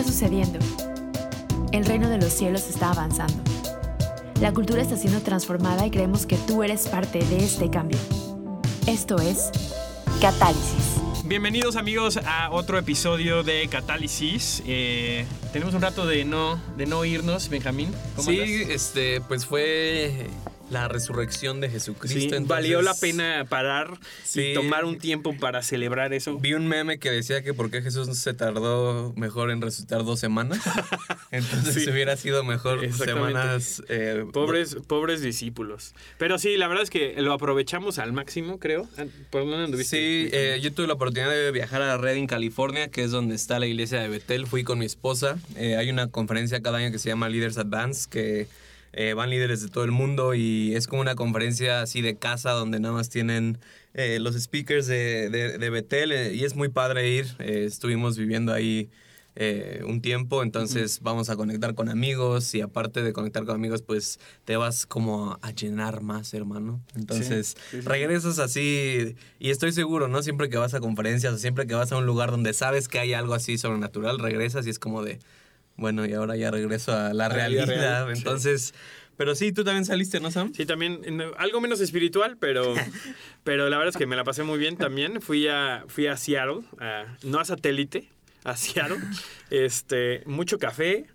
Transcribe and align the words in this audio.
está 0.00 0.12
sucediendo? 0.12 0.58
El 1.72 1.84
reino 1.84 2.08
de 2.08 2.18
los 2.18 2.32
cielos 2.32 2.68
está 2.68 2.90
avanzando. 2.90 3.34
La 4.40 4.52
cultura 4.52 4.80
está 4.80 4.96
siendo 4.96 5.20
transformada 5.20 5.86
y 5.86 5.90
creemos 5.90 6.24
que 6.24 6.36
tú 6.36 6.62
eres 6.62 6.88
parte 6.88 7.18
de 7.18 7.44
este 7.44 7.68
cambio. 7.70 7.98
Esto 8.86 9.16
es 9.16 9.50
Catálisis. 10.20 11.00
Bienvenidos 11.26 11.76
amigos 11.76 12.18
a 12.24 12.50
otro 12.50 12.78
episodio 12.78 13.42
de 13.42 13.68
Catálisis. 13.68 14.62
Eh, 14.66 15.26
tenemos 15.52 15.74
un 15.74 15.82
rato 15.82 16.06
de 16.06 16.24
no, 16.24 16.58
de 16.78 16.86
no 16.86 17.04
irnos, 17.04 17.50
Benjamín. 17.50 17.92
¿Cómo 18.16 18.30
Sí, 18.30 18.40
andas? 18.40 18.70
este, 18.70 19.20
pues 19.20 19.44
fue 19.44 20.28
la 20.70 20.88
resurrección 20.88 21.60
de 21.60 21.68
Jesucristo. 21.70 22.36
Sí, 22.36 22.44
valió 22.46 22.80
la 22.82 22.94
pena 22.94 23.44
parar 23.48 23.98
Sí. 24.24 24.40
y 24.52 24.54
tomar 24.54 24.84
un 24.84 24.98
tiempo 24.98 25.36
para 25.38 25.62
celebrar 25.62 26.12
eso. 26.14 26.38
Vi 26.38 26.54
un 26.54 26.66
meme 26.68 26.98
que 26.98 27.10
decía 27.10 27.42
que 27.42 27.52
por 27.54 27.70
qué 27.70 27.82
Jesús 27.82 28.16
se 28.18 28.34
tardó 28.34 29.12
mejor 29.16 29.50
en 29.50 29.60
resucitar 29.60 30.04
dos 30.04 30.20
semanas. 30.20 30.60
Entonces 31.30 31.84
Sí. 31.84 31.90
hubiera 31.90 32.16
sido 32.16 32.44
mejor 32.44 32.80
semanas. 32.92 33.82
eh, 33.88 34.24
Pobres, 34.32 34.76
pobres 34.86 35.22
discípulos. 35.22 35.94
Pero 36.18 36.38
sí, 36.38 36.56
la 36.56 36.68
verdad 36.68 36.84
es 36.84 36.90
que 36.90 37.14
lo 37.20 37.32
aprovechamos 37.32 37.98
al 37.98 38.12
máximo, 38.12 38.58
creo. 38.58 38.88
¿Por 39.30 39.42
dónde 39.42 39.64
anduviste? 39.64 39.96
Sí, 39.96 40.30
eh, 40.32 40.60
yo 40.62 40.72
tuve 40.72 40.86
la 40.86 40.94
oportunidad 40.94 41.30
de 41.30 41.50
viajar 41.50 41.82
a 41.82 41.96
Redding, 41.96 42.26
California, 42.26 42.88
que 42.88 43.02
es 43.04 43.10
donde 43.10 43.34
está 43.34 43.58
la 43.58 43.66
iglesia 43.66 44.00
de 44.00 44.08
Betel. 44.08 44.46
Fui 44.46 44.64
con 44.64 44.78
mi 44.78 44.84
esposa. 44.86 45.38
Eh, 45.56 45.76
hay 45.76 45.90
una 45.90 46.08
conferencia 46.08 46.60
cada 46.62 46.78
año 46.78 46.90
que 46.92 46.98
se 46.98 47.08
llama 47.08 47.28
Leaders 47.28 47.58
Advance, 47.58 48.08
que 48.08 48.46
eh, 48.92 49.14
van 49.14 49.30
líderes 49.30 49.62
de 49.62 49.68
todo 49.68 49.84
el 49.84 49.90
mundo 49.92 50.34
y 50.34 50.74
es 50.74 50.86
como 50.86 51.00
una 51.02 51.14
conferencia 51.14 51.80
así 51.82 52.00
de 52.02 52.16
casa 52.16 52.50
donde 52.52 52.80
nada 52.80 52.94
más 52.94 53.08
tienen 53.08 53.58
eh, 53.94 54.18
los 54.20 54.34
speakers 54.34 54.86
de, 54.86 55.30
de- 55.30 55.58
de 55.58 55.70
Betel 55.70 56.12
eh, 56.12 56.34
y 56.34 56.44
es 56.44 56.54
muy 56.56 56.68
padre 56.68 57.08
ir. 57.10 57.26
Estuvimos 57.38 58.16
viviendo 58.18 58.52
ahí 58.52 58.90
un 59.86 60.02
tiempo, 60.02 60.42
entonces 60.42 61.00
vamos 61.02 61.30
a 61.30 61.36
conectar 61.36 61.74
con 61.74 61.88
amigos 61.88 62.54
y 62.54 62.60
aparte 62.60 63.02
de 63.02 63.12
conectar 63.14 63.46
con 63.46 63.54
amigos, 63.54 63.80
pues 63.80 64.18
te 64.44 64.56
vas 64.56 64.84
como 64.86 65.38
a 65.40 65.50
llenar 65.52 66.02
más, 66.02 66.34
hermano. 66.34 66.82
Entonces 66.94 67.56
sí, 67.70 67.80
sí. 67.80 67.88
regresas 67.88 68.38
así 68.38 69.14
y 69.38 69.50
estoy 69.50 69.72
seguro, 69.72 70.08
¿no? 70.08 70.22
Siempre 70.22 70.50
que 70.50 70.58
vas 70.58 70.74
a 70.74 70.80
conferencias 70.80 71.32
o 71.32 71.38
siempre 71.38 71.66
que 71.66 71.74
vas 71.74 71.90
a 71.92 71.96
un 71.96 72.04
lugar 72.06 72.30
donde 72.32 72.52
sabes 72.52 72.86
que 72.88 72.98
hay 72.98 73.14
algo 73.14 73.32
así 73.32 73.56
sobrenatural, 73.56 74.18
regresas 74.18 74.66
y 74.66 74.70
es 74.70 74.78
como 74.78 75.02
de, 75.02 75.20
bueno, 75.80 76.06
y 76.06 76.12
ahora 76.12 76.36
ya 76.36 76.50
regreso 76.50 76.92
a 76.92 77.12
la 77.12 77.28
realidad. 77.28 77.66
real, 77.66 78.06
sí. 78.14 78.18
Entonces, 78.20 78.74
pero 79.16 79.34
sí, 79.34 79.52
tú 79.52 79.64
también 79.64 79.84
saliste, 79.84 80.20
¿no, 80.20 80.30
Sam? 80.30 80.52
Sí, 80.54 80.64
también 80.66 81.00
algo 81.38 81.60
menos 81.60 81.80
espiritual, 81.80 82.36
pero, 82.38 82.74
pero 83.44 83.68
la 83.68 83.76
verdad 83.78 83.90
es 83.94 83.96
que 83.98 84.06
me 84.06 84.16
la 84.16 84.24
pasé 84.24 84.42
muy 84.44 84.58
bien 84.58 84.76
también. 84.76 85.20
Fui 85.20 85.48
a, 85.48 85.84
fui 85.88 86.06
a 86.06 86.16
Seattle, 86.16 86.60
a- 86.78 87.04
no 87.24 87.40
a 87.40 87.44
satélite, 87.44 88.08
a 88.44 88.56
Seattle. 88.56 88.98
Este, 89.50 90.22
mucho 90.26 90.58
café. 90.58 91.06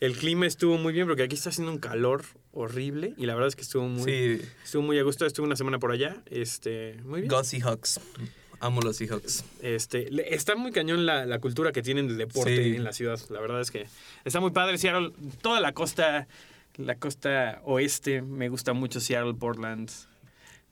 El 0.00 0.16
clima 0.16 0.46
estuvo 0.46 0.78
muy 0.78 0.92
bien 0.92 1.06
porque 1.06 1.22
aquí 1.22 1.36
está 1.36 1.50
haciendo 1.50 1.70
un 1.70 1.78
calor 1.78 2.24
horrible 2.52 3.14
y 3.16 3.26
la 3.26 3.34
verdad 3.34 3.48
es 3.48 3.54
que 3.56 3.62
estuvo 3.62 3.86
muy, 3.86 4.02
Sí. 4.04 4.42
estuvo 4.64 4.82
muy 4.82 4.98
a 4.98 5.02
gusto. 5.04 5.26
Estuve 5.26 5.46
una 5.46 5.54
semana 5.56 5.78
por 5.78 5.92
allá. 5.92 6.16
Este, 6.26 6.96
muy 7.04 7.20
bien. 7.20 7.30
Go 7.30 7.44
Seahawks. 7.44 8.00
Amo 8.62 8.80
los 8.80 8.96
Seahawks. 8.96 9.44
Este, 9.60 10.10
le- 10.10 10.34
está 10.34 10.54
muy 10.54 10.70
cañón 10.72 11.04
la, 11.04 11.26
la 11.26 11.38
cultura 11.40 11.72
que 11.72 11.82
tienen 11.82 12.06
del 12.08 12.16
deporte 12.16 12.56
Sí. 12.62 12.76
en 12.76 12.84
la 12.84 12.92
ciudad. 12.92 13.18
La 13.28 13.40
verdad 13.40 13.60
es 13.60 13.70
que 13.70 13.86
está 14.24 14.40
muy 14.40 14.52
padre. 14.52 14.78
Seattle, 14.78 15.10
toda 15.42 15.60
la 15.60 15.72
costa, 15.72 16.28
la 16.76 16.94
costa 16.94 17.60
oeste, 17.64 18.22
me 18.22 18.48
gusta 18.48 18.72
mucho 18.72 19.00
Seattle, 19.00 19.34
Portland, 19.34 19.90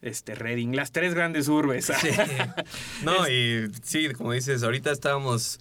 este, 0.03 0.35
Reading, 0.35 0.73
las 0.75 0.93
tres 0.93 1.15
grandes 1.15 1.49
urbes. 1.49 1.91
No, 3.03 3.29
y 3.29 3.69
sí, 3.83 4.09
como 4.13 4.33
dices, 4.33 4.63
ahorita 4.63 4.91
estábamos 4.93 5.59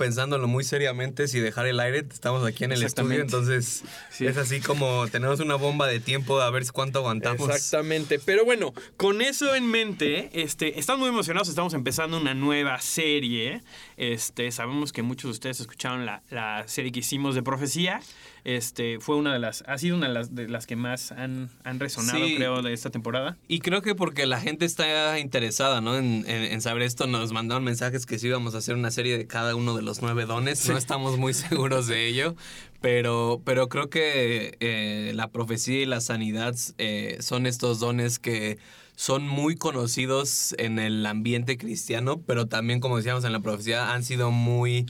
pensándolo 0.00 0.48
muy 0.48 0.64
seriamente 0.64 1.28
si 1.28 1.40
dejar 1.40 1.66
el 1.66 1.78
aire. 1.78 1.98
Estamos 2.10 2.42
aquí 2.46 2.64
en 2.64 2.72
el 2.72 2.82
estudio, 2.82 3.20
entonces 3.20 3.82
Sí. 4.10 4.26
es 4.26 4.38
así 4.38 4.60
como 4.60 5.06
tenemos 5.08 5.40
una 5.40 5.56
bomba 5.56 5.86
de 5.86 6.00
tiempo 6.00 6.40
a 6.40 6.50
ver 6.50 6.64
cuánto 6.72 7.00
aguantamos. 7.00 7.48
Exactamente. 7.50 8.18
Pero 8.18 8.44
bueno, 8.46 8.72
con 8.96 9.20
eso 9.20 9.54
en 9.54 9.66
mente, 9.70 10.30
este, 10.32 10.78
estamos 10.78 11.00
muy 11.00 11.10
emocionados. 11.10 11.48
Estamos 11.50 11.74
empezando 11.74 12.18
una 12.18 12.32
nueva 12.32 12.80
serie. 12.80 13.60
Este, 13.98 14.50
sabemos 14.50 14.92
que 14.92 15.02
muchos 15.02 15.24
de 15.24 15.32
ustedes 15.32 15.60
escucharon 15.60 16.06
la, 16.06 16.22
la 16.30 16.66
serie 16.66 16.90
que 16.92 17.00
hicimos 17.00 17.34
de 17.34 17.42
profecía. 17.42 18.00
Este, 18.44 18.98
fue 19.00 19.16
una 19.16 19.32
de 19.32 19.38
las, 19.38 19.62
ha 19.66 19.76
sido 19.78 19.96
una 19.96 20.08
de 20.08 20.14
las, 20.14 20.34
de 20.34 20.48
las 20.48 20.66
que 20.66 20.76
más 20.76 21.12
han, 21.12 21.50
han 21.64 21.78
resonado, 21.80 22.24
Sí. 22.26 22.36
creo, 22.36 22.62
de 22.62 22.72
esta 22.72 22.90
temporada. 22.90 23.36
Y 23.48 23.60
creo 23.60 23.82
que 23.82 23.94
porque 23.94 24.26
la 24.26 24.40
gente 24.40 24.64
está 24.64 25.18
interesada, 25.18 25.80
¿no? 25.80 25.96
En, 25.96 26.24
en- 26.26 26.44
en 26.52 26.60
saber 26.60 26.82
esto, 26.82 27.06
nos 27.06 27.32
mandaron 27.32 27.64
mensajes 27.64 28.06
que 28.06 28.18
sí 28.18 28.26
íbamos 28.28 28.54
a 28.54 28.58
hacer 28.58 28.74
una 28.74 28.90
serie 28.90 29.18
de 29.18 29.26
cada 29.26 29.54
uno 29.56 29.76
de 29.76 29.82
los 29.82 30.02
nueve 30.02 30.24
dones. 30.26 30.68
No 30.68 30.76
estamos 30.78 31.18
muy 31.18 31.34
seguros 31.34 31.86
de 31.86 32.06
ello, 32.06 32.34
pero, 32.80 33.42
pero 33.44 33.68
creo 33.68 33.90
que 33.90 34.56
eh, 34.60 35.12
la 35.14 35.28
profecía 35.28 35.82
y 35.82 35.86
la 35.86 36.00
sanidad 36.00 36.54
eh, 36.78 37.18
son 37.20 37.46
estos 37.46 37.78
dones 37.80 38.18
que 38.18 38.58
son 38.96 39.26
muy 39.26 39.56
conocidos 39.56 40.54
en 40.58 40.78
el 40.78 41.04
ambiente 41.06 41.56
cristiano, 41.56 42.20
pero 42.26 42.46
también, 42.46 42.80
como 42.80 42.98
decíamos 42.98 43.24
en 43.24 43.32
la 43.32 43.40
profecía, 43.40 43.92
han 43.94 44.04
sido 44.04 44.30
muy... 44.30 44.86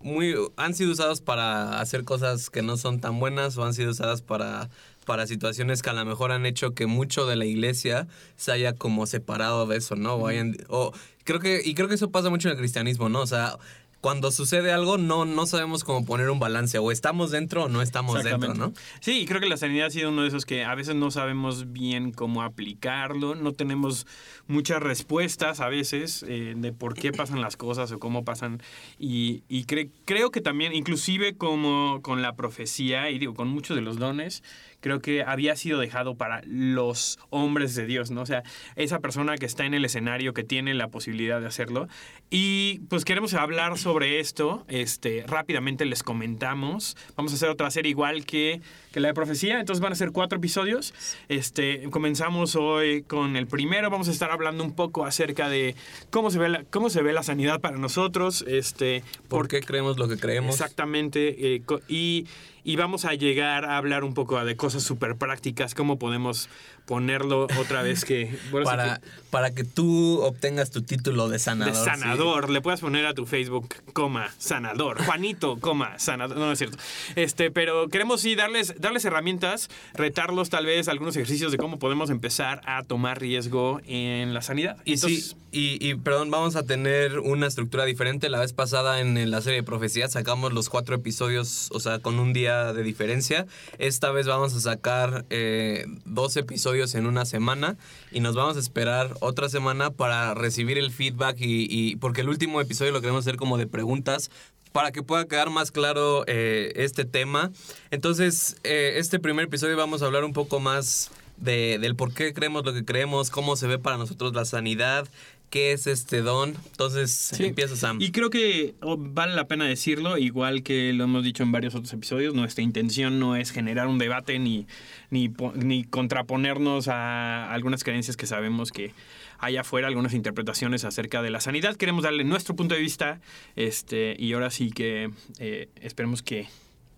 muy 0.00 0.34
han 0.56 0.74
sido 0.74 0.92
usados 0.92 1.20
para 1.20 1.80
hacer 1.80 2.04
cosas 2.04 2.50
que 2.50 2.62
no 2.62 2.76
son 2.76 3.00
tan 3.00 3.18
buenas 3.20 3.56
o 3.58 3.64
han 3.64 3.74
sido 3.74 3.90
usadas 3.90 4.22
para 4.22 4.70
para 5.06 5.26
situaciones 5.26 5.82
que 5.82 5.90
a 5.90 5.92
lo 5.94 6.04
mejor 6.04 6.30
han 6.30 6.46
hecho 6.46 6.74
que 6.74 6.86
mucho 6.86 7.26
de 7.26 7.34
la 7.36 7.44
iglesia 7.44 8.06
se 8.36 8.52
haya 8.52 8.74
como 8.74 9.06
separado 9.06 9.66
de 9.66 9.76
eso, 9.78 9.96
¿no? 9.96 10.14
O, 10.14 10.26
hayan- 10.28 10.56
o 10.68 10.92
creo 11.24 11.40
que 11.40 11.60
y 11.64 11.74
creo 11.74 11.88
que 11.88 11.94
eso 11.96 12.10
pasa 12.10 12.30
mucho 12.30 12.48
en 12.48 12.52
el 12.52 12.58
cristianismo, 12.58 13.08
¿no? 13.08 13.20
O 13.22 13.26
sea, 13.26 13.58
cuando 14.00 14.30
sucede 14.30 14.72
algo 14.72 14.96
no 14.98 15.24
no 15.24 15.46
sabemos 15.46 15.84
cómo 15.84 16.04
poner 16.06 16.30
un 16.30 16.38
balance 16.40 16.78
o 16.78 16.90
estamos 16.90 17.30
dentro 17.30 17.64
o 17.64 17.68
no 17.68 17.82
estamos 17.82 18.14
dentro, 18.24 18.54
¿no? 18.54 18.72
Sí, 19.00 19.26
creo 19.26 19.40
que 19.40 19.48
la 19.48 19.56
sanidad 19.56 19.86
ha 19.88 19.90
sido 19.90 20.08
uno 20.10 20.22
de 20.22 20.28
esos 20.28 20.46
que 20.46 20.64
a 20.64 20.74
veces 20.74 20.94
no 20.94 21.10
sabemos 21.10 21.72
bien 21.72 22.12
cómo 22.12 22.42
aplicarlo, 22.42 23.34
no 23.34 23.52
tenemos 23.52 24.06
muchas 24.46 24.82
respuestas 24.82 25.60
a 25.60 25.68
veces 25.68 26.24
eh, 26.26 26.54
de 26.56 26.72
por 26.72 26.94
qué 26.94 27.12
pasan 27.12 27.40
las 27.40 27.56
cosas 27.56 27.92
o 27.92 27.98
cómo 27.98 28.24
pasan. 28.24 28.62
Y, 28.98 29.42
y 29.48 29.64
cre- 29.64 29.90
creo 30.04 30.30
que 30.30 30.40
también, 30.40 30.72
inclusive 30.74 31.36
como 31.36 32.00
con 32.02 32.22
la 32.22 32.34
profecía 32.36 33.10
y 33.10 33.18
digo, 33.18 33.34
con 33.34 33.48
muchos 33.48 33.76
de 33.76 33.82
los 33.82 33.98
dones, 33.98 34.42
creo 34.80 35.00
que 35.00 35.22
había 35.22 35.56
sido 35.56 35.78
dejado 35.78 36.14
para 36.14 36.42
los 36.46 37.18
hombres 37.30 37.74
de 37.74 37.86
Dios, 37.86 38.10
¿no? 38.10 38.22
O 38.22 38.26
sea, 38.26 38.42
esa 38.76 39.00
persona 39.00 39.36
que 39.36 39.46
está 39.46 39.64
en 39.64 39.74
el 39.74 39.84
escenario, 39.84 40.34
que 40.34 40.44
tiene 40.44 40.74
la 40.74 40.88
posibilidad 40.88 41.40
de 41.40 41.46
hacerlo. 41.46 41.88
Y 42.30 42.80
pues 42.88 43.04
queremos 43.04 43.34
hablar 43.34 43.78
sobre 43.78 44.20
esto. 44.20 44.64
Este, 44.68 45.24
rápidamente 45.26 45.84
les 45.84 46.02
comentamos. 46.02 46.96
Vamos 47.16 47.32
a 47.32 47.36
hacer 47.36 47.48
otra 47.48 47.70
serie 47.70 47.90
igual 47.90 48.24
que, 48.24 48.60
que 48.92 49.00
la 49.00 49.08
de 49.08 49.14
profecía. 49.14 49.60
Entonces 49.60 49.80
van 49.80 49.92
a 49.92 49.96
ser 49.96 50.12
cuatro 50.12 50.38
episodios. 50.38 50.94
Este, 51.28 51.88
comenzamos 51.90 52.56
hoy 52.56 53.02
con 53.02 53.36
el 53.36 53.46
primero. 53.46 53.90
Vamos 53.90 54.08
a 54.08 54.12
estar 54.12 54.30
hablando 54.30 54.64
un 54.64 54.74
poco 54.74 55.04
acerca 55.04 55.48
de 55.48 55.74
cómo 56.10 56.30
se 56.30 56.38
ve 56.38 56.48
la, 56.48 56.64
cómo 56.70 56.90
se 56.90 57.02
ve 57.02 57.12
la 57.12 57.22
sanidad 57.22 57.60
para 57.60 57.78
nosotros. 57.78 58.44
Este, 58.46 59.02
¿Por 59.28 59.48
qué 59.48 59.60
creemos 59.60 59.98
lo 59.98 60.08
que 60.08 60.16
creemos? 60.16 60.54
Exactamente. 60.54 61.54
eh, 61.56 61.62
y, 61.88 62.26
y 62.64 62.76
vamos 62.76 63.04
a 63.04 63.14
llegar 63.14 63.64
a 63.64 63.76
hablar 63.76 64.04
un 64.04 64.14
poco 64.14 64.44
de 64.44 64.56
cosas 64.56 64.82
súper 64.82 65.16
prácticas, 65.16 65.74
cómo 65.74 65.98
podemos 65.98 66.48
ponerlo 66.86 67.46
otra 67.58 67.82
vez 67.82 68.04
que... 68.04 68.36
bueno, 68.50 68.66
sí 68.66 68.70
Para, 68.76 68.96
que- 68.98 69.06
para 69.30 69.54
que 69.54 69.62
tú 69.64 70.20
obtengas 70.22 70.70
tu 70.72 70.82
título 70.82 71.28
de 71.28 71.38
sanador. 71.38 71.72
de 71.74 71.78
sí. 71.78 71.84
sanador. 71.84 72.50
Le 72.50 72.60
puedes 72.60 72.80
poner 72.80 73.06
a 73.06 73.14
tu 73.14 73.26
Facebook, 73.26 73.76
coma, 73.92 74.28
sanador. 74.38 75.04
Juanito, 75.04 75.58
coma, 75.60 75.98
sanador. 76.00 76.36
No, 76.36 76.46
no 76.46 76.52
es 76.52 76.58
cierto. 76.58 76.76
Este, 77.14 77.50
pero 77.52 77.88
queremos 77.88 78.22
sí 78.22 78.34
darles, 78.34 78.74
darles 78.80 79.04
herramientas, 79.04 79.68
retarlos 79.94 80.50
tal 80.50 80.66
vez 80.66 80.88
algunos 80.88 81.14
ejercicios 81.16 81.52
de 81.52 81.58
cómo 81.58 81.78
podemos 81.78 82.10
empezar 82.10 82.60
a 82.64 82.82
tomar 82.82 83.20
riesgo 83.20 83.80
en 83.86 84.34
la 84.34 84.42
sanidad. 84.42 84.78
Y 84.84 84.94
Entonces, 84.94 85.36
sí, 85.52 85.78
y, 85.80 85.88
y, 85.90 85.94
perdón, 85.94 86.30
vamos 86.32 86.56
a 86.56 86.64
tener 86.64 87.20
una 87.20 87.46
estructura 87.46 87.84
diferente. 87.84 88.28
La 88.30 88.40
vez 88.40 88.52
pasada 88.52 89.00
en 89.00 89.30
la 89.30 89.40
serie 89.42 89.60
de 89.60 89.64
profecías 89.64 90.12
sacamos 90.12 90.52
los 90.52 90.68
cuatro 90.68 90.96
episodios, 90.96 91.68
o 91.72 91.78
sea, 91.78 92.00
con 92.00 92.18
un 92.18 92.32
día 92.32 92.72
de 92.72 92.82
diferencia. 92.82 93.46
Esta 93.78 94.10
vez 94.10 94.26
vamos 94.26 94.54
a 94.56 94.60
sacar 94.60 95.24
eh, 95.30 95.84
dos 96.04 96.36
episodios 96.36 96.69
en 96.70 97.06
una 97.06 97.24
semana 97.24 97.76
y 98.12 98.20
nos 98.20 98.36
vamos 98.36 98.56
a 98.56 98.60
esperar 98.60 99.14
otra 99.20 99.48
semana 99.48 99.90
para 99.90 100.34
recibir 100.34 100.78
el 100.78 100.92
feedback 100.92 101.36
y, 101.40 101.96
porque 101.96 102.20
el 102.20 102.28
último 102.28 102.60
episodio 102.60 102.92
lo 102.92 103.00
queremos 103.00 103.26
hacer 103.26 103.36
como 103.36 103.58
de 103.58 103.66
preguntas 103.66 104.30
para 104.72 104.92
que 104.92 105.02
pueda 105.02 105.26
quedar 105.26 105.50
más 105.50 105.72
claro 105.72 106.22
eh, 106.28 106.72
este 106.76 107.04
tema. 107.04 107.50
Entonces, 107.90 108.56
eh, 108.62 108.94
este 108.98 109.18
primer 109.18 109.46
episodio 109.46 109.76
vamos 109.76 110.00
a 110.02 110.06
hablar 110.06 110.22
un 110.24 110.32
poco 110.32 110.60
más 110.60 111.10
de- 111.38 111.78
del 111.80 111.96
por 111.96 112.14
qué 112.14 112.32
creemos 112.32 112.64
lo 112.64 112.72
que 112.72 112.84
creemos, 112.84 113.30
cómo 113.30 113.56
se 113.56 113.66
ve 113.66 113.78
para 113.80 113.96
nosotros 113.96 114.32
la 114.32 114.44
sanidad, 114.44 115.08
qué 115.50 115.72
es 115.72 115.86
este 115.86 116.22
don. 116.22 116.54
Entonces, 116.70 117.10
Sí. 117.10 117.44
empieza 117.44 117.74
Sam. 117.76 118.00
Y 118.00 118.12
creo 118.12 118.30
que 118.30 118.74
oh, 118.80 118.96
vale 118.96 119.34
la 119.34 119.48
pena 119.48 119.66
decirlo, 119.66 120.16
igual 120.16 120.62
que 120.62 120.92
lo 120.92 121.04
hemos 121.04 121.24
dicho 121.24 121.42
en 121.42 121.50
varios 121.52 121.74
otros 121.74 121.92
episodios, 121.92 122.34
nuestra 122.34 122.62
intención 122.62 123.18
no 123.18 123.34
es 123.36 123.50
generar 123.50 123.88
un 123.88 123.98
debate 123.98 124.38
ni, 124.38 124.66
ni, 125.10 125.30
ni 125.56 125.84
contraponernos 125.84 126.88
a 126.88 127.52
algunas 127.52 127.82
creencias 127.84 128.16
que 128.16 128.26
sabemos 128.26 128.70
que 128.70 128.92
hay 129.38 129.56
afuera, 129.56 129.88
algunas 129.88 130.14
interpretaciones 130.14 130.84
acerca 130.84 131.22
de 131.22 131.30
la 131.30 131.40
sanidad. 131.40 131.76
Queremos 131.76 132.04
darle 132.04 132.24
nuestro 132.24 132.54
punto 132.54 132.74
de 132.74 132.80
vista 132.80 133.20
este, 133.56 134.14
y 134.18 134.32
ahora 134.34 134.50
sí 134.50 134.70
que 134.70 135.10
eh, 135.38 135.68
esperemos 135.80 136.22
que 136.22 136.46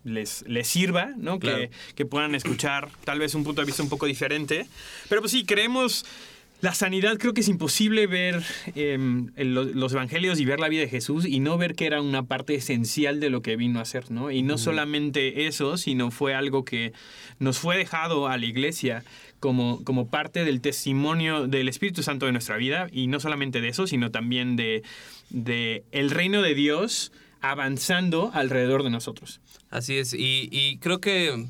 les, 0.04 0.44
les 0.48 0.66
sirva, 0.66 1.12
¿no? 1.16 1.38
Claro. 1.38 1.58
Que, 1.58 1.70
que 1.94 2.04
puedan 2.04 2.34
escuchar 2.34 2.88
tal 3.04 3.20
vez 3.20 3.34
un 3.36 3.44
punto 3.44 3.62
de 3.62 3.66
vista 3.66 3.82
un 3.82 3.88
poco 3.88 4.06
diferente. 4.06 4.66
Pero 5.08 5.22
pues 5.22 5.30
sí, 5.32 5.44
creemos... 5.44 6.04
La 6.62 6.74
sanidad 6.74 7.18
creo 7.18 7.34
que 7.34 7.40
es 7.40 7.48
imposible 7.48 8.06
ver 8.06 8.40
em, 8.76 9.32
los 9.34 9.92
evangelios 9.92 10.38
y 10.38 10.44
ver 10.44 10.60
la 10.60 10.68
vida 10.68 10.82
de 10.82 10.88
Jesús 10.88 11.26
y 11.26 11.40
no 11.40 11.58
ver 11.58 11.74
que 11.74 11.86
era 11.86 12.00
una 12.00 12.22
parte 12.22 12.54
esencial 12.54 13.18
de 13.18 13.30
lo 13.30 13.42
que 13.42 13.56
vino 13.56 13.80
a 13.80 13.82
hacer, 13.82 14.12
¿no? 14.12 14.30
Y 14.30 14.42
no 14.42 14.58
solamente 14.58 15.48
eso, 15.48 15.76
sino 15.76 16.12
fue 16.12 16.36
algo 16.36 16.64
que 16.64 16.92
nos 17.40 17.58
fue 17.58 17.76
dejado 17.76 18.28
a 18.28 18.38
la 18.38 18.46
iglesia 18.46 19.02
como, 19.40 19.82
como 19.82 20.06
parte 20.06 20.44
del 20.44 20.60
testimonio 20.60 21.48
del 21.48 21.68
Espíritu 21.68 22.04
Santo 22.04 22.26
de 22.26 22.32
nuestra 22.32 22.58
vida 22.58 22.86
y 22.92 23.08
no 23.08 23.18
solamente 23.18 23.60
de 23.60 23.66
eso, 23.66 23.88
sino 23.88 24.12
también 24.12 24.54
de, 24.54 24.84
de 25.30 25.82
el 25.90 26.12
reino 26.12 26.42
de 26.42 26.54
Dios 26.54 27.10
avanzando 27.40 28.30
alrededor 28.34 28.84
de 28.84 28.90
nosotros. 28.90 29.40
Así 29.70 29.98
es, 29.98 30.14
y, 30.14 30.48
y 30.52 30.76
creo 30.76 31.00
que 31.00 31.44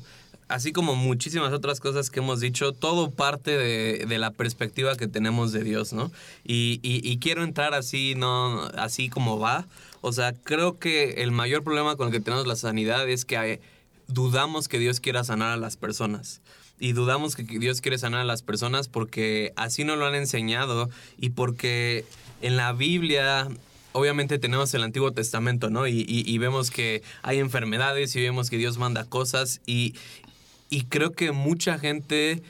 así 0.53 0.71
como 0.71 0.95
muchísimas 0.95 1.51
otras 1.51 1.79
cosas 1.79 2.11
que 2.11 2.19
hemos 2.19 2.39
dicho, 2.39 2.73
todo 2.73 3.09
parte 3.09 3.57
de, 3.57 4.17
la 4.19 4.29
perspectiva 4.29 4.95
que 4.95 5.07
tenemos 5.07 5.51
de 5.51 5.63
Dios, 5.63 5.93
¿no? 5.93 6.11
Y, 6.43 7.17
quiero 7.17 7.43
entrar 7.43 7.73
así, 7.73 8.13
no, 8.15 8.61
así 8.77 9.09
como 9.09 9.39
va. 9.39 9.65
O 10.01 10.13
sea, 10.13 10.33
creo 10.33 10.77
que 10.77 11.23
el 11.23 11.31
mayor 11.31 11.63
problema 11.63 11.95
con 11.95 12.07
el 12.07 12.13
que 12.13 12.19
tenemos 12.19 12.45
la 12.45 12.55
sanidad 12.55 13.09
es 13.09 13.25
que 13.25 13.61
dudamos 14.07 14.67
que 14.67 14.77
Dios 14.77 14.99
quiera 14.99 15.23
sanar 15.23 15.49
a 15.53 15.57
las 15.57 15.75
personas. 15.75 16.41
Y 16.79 16.91
dudamos 16.91 17.35
que 17.35 17.43
Dios 17.43 17.81
quiere 17.81 17.97
sanar 17.97 18.19
a 18.19 18.25
las 18.25 18.43
personas 18.43 18.89
porque 18.89 19.53
así 19.55 19.83
nos 19.83 19.97
lo 19.97 20.05
han 20.05 20.13
enseñado 20.15 20.87
y 21.17 21.31
porque 21.31 22.05
en 22.43 22.57
la 22.57 22.73
Biblia 22.73 23.47
obviamente 23.93 24.39
tenemos 24.39 24.73
el 24.73 24.83
Antiguo 24.83 25.11
Testamento, 25.11 25.69
¿no? 25.69 25.87
Y, 25.87 26.01
y- 26.07 26.23
y 26.27 26.37
vemos 26.39 26.71
que 26.71 27.01
hay 27.21 27.39
enfermedades 27.39 28.15
y 28.15 28.21
vemos 28.21 28.49
que 28.49 28.57
Dios 28.57 28.77
manda 28.77 29.05
cosas 29.05 29.61
y, 29.65 29.93
y 30.77 30.85
creo 30.85 31.11
que 31.11 31.31
mucha 31.31 31.77
gente 31.77 32.41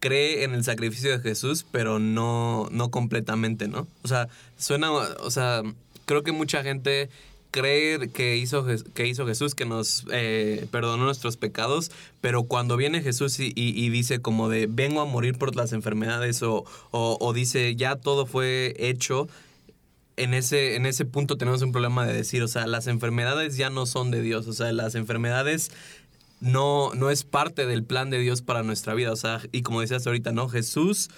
cree 0.00 0.44
en 0.44 0.52
el 0.54 0.62
sacrificio 0.64 1.10
de 1.10 1.20
Jesús, 1.20 1.64
pero 1.70 1.98
no, 1.98 2.68
no 2.70 2.90
completamente, 2.90 3.68
¿no? 3.68 3.86
O 4.02 4.08
sea, 4.08 4.28
suena, 4.56 4.90
o 4.92 5.30
sea, 5.30 5.62
creo 6.04 6.22
que 6.22 6.32
mucha 6.32 6.62
gente 6.62 7.08
cree 7.50 8.10
que 8.10 8.36
hizo, 8.36 8.66
que 8.94 9.06
hizo 9.06 9.26
Jesús, 9.26 9.54
que 9.54 9.64
nos 9.64 10.04
eh, 10.12 10.66
perdonó 10.70 11.04
nuestros 11.04 11.36
pecados, 11.36 11.90
pero 12.20 12.42
cuando 12.44 12.76
viene 12.76 13.00
Jesús 13.00 13.36
y 13.38 13.88
dice 13.88 14.20
como 14.20 14.48
de 14.48 14.66
vengo 14.68 15.00
a 15.00 15.06
morir 15.06 15.38
por 15.38 15.56
las 15.56 15.72
enfermedades 15.72 16.42
o, 16.42 16.64
o- 16.90 17.16
o 17.20 17.32
dice 17.32 17.74
ya 17.76 17.96
todo 17.96 18.26
fue 18.26 18.74
hecho, 18.78 19.28
en 20.18 20.34
ese, 20.34 20.76
en 20.76 20.86
ese 20.86 21.04
punto 21.04 21.36
tenemos 21.36 21.62
un 21.62 21.72
problema 21.72 22.06
de 22.06 22.12
decir, 22.12 22.42
o 22.42 22.48
sea, 22.48 22.66
las 22.66 22.86
enfermedades 22.86 23.56
ya 23.56 23.70
no 23.70 23.86
son 23.86 24.10
de 24.10 24.22
Dios, 24.22 24.46
o 24.48 24.52
sea, 24.52 24.72
las 24.72 24.94
enfermedades 24.94 25.70
no, 26.40 26.92
no 26.94 27.10
es 27.10 27.24
parte 27.24 27.66
del 27.66 27.82
plan 27.84 28.10
de 28.10 28.18
Dios 28.18 28.42
para 28.42 28.62
nuestra 28.62 28.94
vida, 28.94 29.12
o 29.12 29.16
sea, 29.16 29.40
y 29.52 29.62
como 29.62 29.80
decías 29.80 30.06
ahorita, 30.06 30.32
¿no? 30.32 30.48
Jesús, 30.48 31.08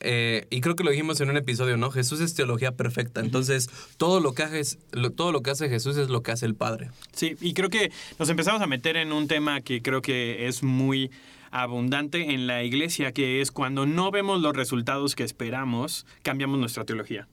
eh, 0.00 0.46
y 0.50 0.60
creo 0.60 0.76
que 0.76 0.84
lo 0.84 0.90
dijimos 0.90 1.20
en 1.20 1.30
un 1.30 1.36
episodio, 1.36 1.76
¿no? 1.76 1.90
Jesús 1.90 2.20
es 2.20 2.34
teología 2.34 2.72
perfecta, 2.72 3.20
entonces 3.20 3.68
todo 3.96 4.20
lo, 4.20 4.32
que 4.34 4.42
hace, 4.44 4.78
lo- 4.92 5.10
todo 5.10 5.32
lo 5.32 5.42
que 5.42 5.50
hace 5.50 5.68
Jesús 5.68 5.96
es 5.96 6.08
lo 6.08 6.22
que 6.22 6.30
hace 6.32 6.46
el 6.46 6.54
Padre. 6.54 6.90
Sí, 7.12 7.34
y 7.40 7.54
creo 7.54 7.68
que 7.70 7.90
nos 8.18 8.28
empezamos 8.28 8.60
a 8.62 8.66
meter 8.66 8.96
en 8.96 9.12
un 9.12 9.26
tema 9.26 9.60
que 9.60 9.82
creo 9.82 10.02
que 10.02 10.46
es 10.46 10.62
muy 10.62 11.10
abundante 11.50 12.32
en 12.32 12.46
la 12.46 12.62
iglesia, 12.62 13.12
que 13.12 13.40
es 13.40 13.50
cuando 13.50 13.86
no 13.86 14.10
vemos 14.10 14.40
los 14.40 14.54
resultados 14.54 15.14
que 15.14 15.24
esperamos, 15.24 16.06
cambiamos 16.22 16.58
nuestra 16.58 16.84
teología. 16.84 17.28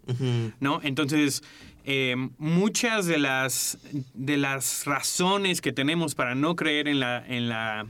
¿no? 0.60 0.80
Entonces, 0.84 1.44
eh, 1.86 2.16
muchas 2.38 3.06
de 3.06 3.18
las, 3.18 3.78
de 4.14 4.38
las 4.38 4.86
razones 4.86 5.62
que 5.62 5.72
tenemos 5.72 6.16
para 6.16 6.36
no 6.36 6.56
creer 6.56 6.88
en 6.88 7.00
la, 7.00 7.24
en 7.28 7.50
la, 7.50 7.86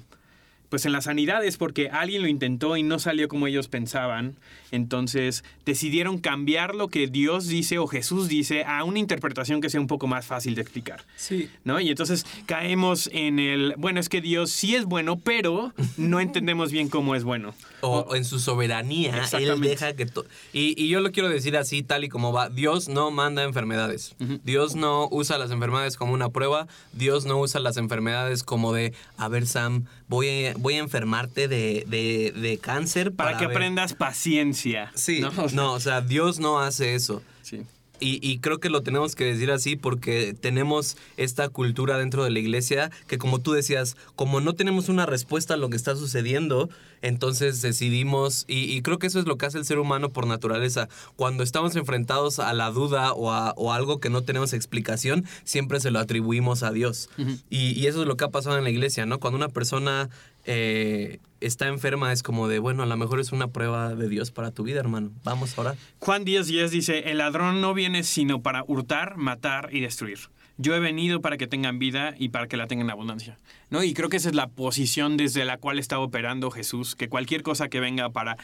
pues 0.69 0.85
en 0.85 0.91
la 0.91 1.01
sanidad 1.01 1.45
es 1.45 1.57
porque 1.57 1.89
alguien 1.89 2.21
lo 2.21 2.27
intentó 2.27 2.75
y 2.75 2.83
no 2.83 2.99
salió 2.99 3.27
como 3.27 3.47
ellos 3.47 3.67
pensaban. 3.67 4.35
Entonces, 4.75 5.43
decidieron 5.65 6.19
cambiar 6.19 6.75
lo 6.75 6.89
que 6.89 7.07
Dios 7.07 7.47
dice 7.47 7.79
o 7.79 7.87
Jesús 7.87 8.27
dice 8.27 8.63
a 8.65 8.83
una 8.83 8.99
interpretación 8.99 9.61
que 9.61 9.69
sea 9.69 9.79
un 9.81 9.87
poco 9.87 10.07
más 10.07 10.25
fácil 10.25 10.53
de 10.55 10.61
explicar. 10.61 11.03
Sí. 11.15 11.49
¿No? 11.63 11.79
Y 11.79 11.89
entonces 11.89 12.25
caemos 12.45 13.09
en 13.13 13.39
el, 13.39 13.73
bueno, 13.77 13.99
es 13.99 14.09
que 14.09 14.21
Dios 14.21 14.51
sí 14.51 14.75
es 14.75 14.85
bueno, 14.85 15.17
pero 15.17 15.73
no 15.97 16.19
entendemos 16.19 16.71
bien 16.71 16.89
cómo 16.89 17.15
es 17.15 17.23
bueno. 17.23 17.53
O, 17.81 17.99
o 17.99 18.15
en 18.15 18.25
su 18.25 18.39
soberanía, 18.39 19.25
Él 19.33 19.61
deja 19.61 19.93
que... 19.95 20.05
to- 20.05 20.25
Y, 20.53 20.81
y 20.81 20.87
yo 20.89 20.99
lo 21.01 21.11
quiero 21.11 21.29
decir 21.29 21.55
así, 21.57 21.83
tal 21.83 22.03
y 22.03 22.09
como 22.09 22.31
va. 22.33 22.49
Dios 22.49 22.87
no 22.89 23.11
manda 23.11 23.43
enfermedades. 23.43 24.15
Dios 24.43 24.75
no 24.75 25.07
usa 25.11 25.37
las 25.37 25.51
enfermedades 25.51 25.95
como 25.97 26.13
una 26.13 26.29
prueba. 26.29 26.67
Dios 26.93 27.25
no 27.25 27.39
usa 27.39 27.59
las 27.59 27.77
enfermedades 27.77 28.43
como 28.43 28.73
de, 28.73 28.93
a 29.17 29.27
ver, 29.27 29.45
Sam, 29.47 29.85
voy 30.07 30.45
a, 30.47 30.53
voy 30.57 30.75
a 30.75 30.79
enfermarte 30.79 31.47
de, 31.47 31.85
de- 31.87 32.31
de 32.35 32.57
cáncer 32.57 33.11
Para, 33.13 33.31
para, 33.31 33.39
que 33.39 33.47
ver". 33.47 33.55
aprendas 33.57 33.93
paciencia. 33.93 34.64
Sí, 34.95 35.19
¿no? 35.19 35.31
no, 35.31 35.43
O 35.45 35.49
sea, 35.49 35.69
o 35.71 35.79
sea, 35.79 36.01
Dios 36.01 36.39
no 36.39 36.59
hace 36.59 36.95
eso. 36.95 37.21
sí. 37.41 37.61
Y, 38.01 38.19
y 38.21 38.39
creo 38.39 38.59
que 38.59 38.69
lo 38.69 38.83
tenemos 38.83 39.15
que 39.15 39.23
decir 39.23 39.51
así 39.51 39.77
porque 39.77 40.35
tenemos 40.37 40.97
esta 41.15 41.47
cultura 41.47 41.97
dentro 41.97 42.25
de 42.25 42.29
la 42.29 42.39
iglesia 42.39 42.91
que 43.07 43.17
como 43.17 43.39
tú 43.39 43.53
decías, 43.53 43.95
como 44.17 44.41
no 44.41 44.53
tenemos 44.53 44.89
una 44.89 45.05
respuesta 45.05 45.53
a 45.53 45.57
lo 45.57 45.69
que 45.69 45.77
está 45.77 45.95
sucediendo, 45.95 46.69
entonces 47.01 47.61
decidimos, 47.61 48.43
y, 48.49 48.63
y 48.75 48.81
creo 48.81 48.99
que 48.99 49.07
eso 49.07 49.19
es 49.19 49.25
lo 49.25 49.37
que 49.37 49.45
hace 49.45 49.59
el 49.59 49.65
ser 49.65 49.79
humano 49.79 50.09
por 50.09 50.27
naturaleza, 50.27 50.89
cuando 51.15 51.41
estamos 51.41 51.75
enfrentados 51.77 52.39
a 52.39 52.51
la 52.53 52.69
duda 52.69 53.13
o 53.13 53.31
a, 53.31 53.51
o 53.51 53.71
a 53.71 53.77
algo 53.77 54.01
que 54.01 54.09
no 54.09 54.23
tenemos 54.23 54.51
explicación, 54.51 55.23
siempre 55.45 55.79
se 55.79 55.91
lo 55.91 55.99
atribuimos 55.99 56.63
a 56.63 56.71
Dios. 56.71 57.09
y, 57.49 57.79
y 57.79 57.87
eso 57.87 58.01
es 58.01 58.07
lo 58.07 58.17
que 58.17 58.25
ha 58.25 58.29
pasado 58.29 58.57
en 58.57 58.65
la 58.65 58.71
iglesia, 58.71 59.05
¿no? 59.05 59.19
Cuando 59.19 59.37
una 59.37 59.49
persona... 59.49 60.09
eh, 60.45 61.19
está 61.41 61.67
enferma 61.67 62.11
es 62.11 62.23
como 62.23 62.47
de, 62.47 62.59
bueno, 62.59 62.83
a 62.83 62.85
lo 62.85 62.97
mejor 62.97 63.19
es 63.19 63.31
una 63.31 63.47
prueba 63.47 63.95
de 63.95 64.09
Dios 64.09 64.31
para 64.31 64.51
tu 64.51 64.63
vida, 64.63 64.79
hermano. 64.79 65.11
Vamos 65.23 65.57
a 65.57 65.61
orar. 65.61 65.77
Juan 65.99 66.25
10, 66.25 66.47
10 66.47 66.71
dice, 66.71 67.11
el 67.11 67.19
ladrón 67.19 67.61
no 67.61 67.73
viene 67.73 68.03
sino 68.03 68.41
para 68.41 68.63
hurtar, 68.63 69.17
matar 69.17 69.69
y 69.71 69.81
destruir. 69.81 70.19
Yo 70.57 70.73
he 70.73 70.79
venido 70.79 71.21
para 71.21 71.37
que 71.37 71.47
tengan 71.47 71.79
vida 71.79 72.15
y 72.17 72.29
para 72.29 72.47
que 72.47 72.55
la 72.55 72.67
tengan 72.67 72.87
en 72.87 72.91
abundancia. 72.91 73.37
¿No? 73.69 73.83
Y 73.83 73.93
creo 73.93 74.09
que 74.09 74.17
esa 74.17 74.29
es 74.29 74.35
la 74.35 74.47
posición 74.47 75.17
desde 75.17 75.43
la 75.43 75.57
cual 75.57 75.79
está 75.79 75.99
operando 75.99 76.49
Jesús, 76.49 76.95
que 76.95 77.09
cualquier 77.09 77.43
cosa 77.43 77.67
que 77.67 77.81
venga 77.81 78.09
para, 78.11 78.37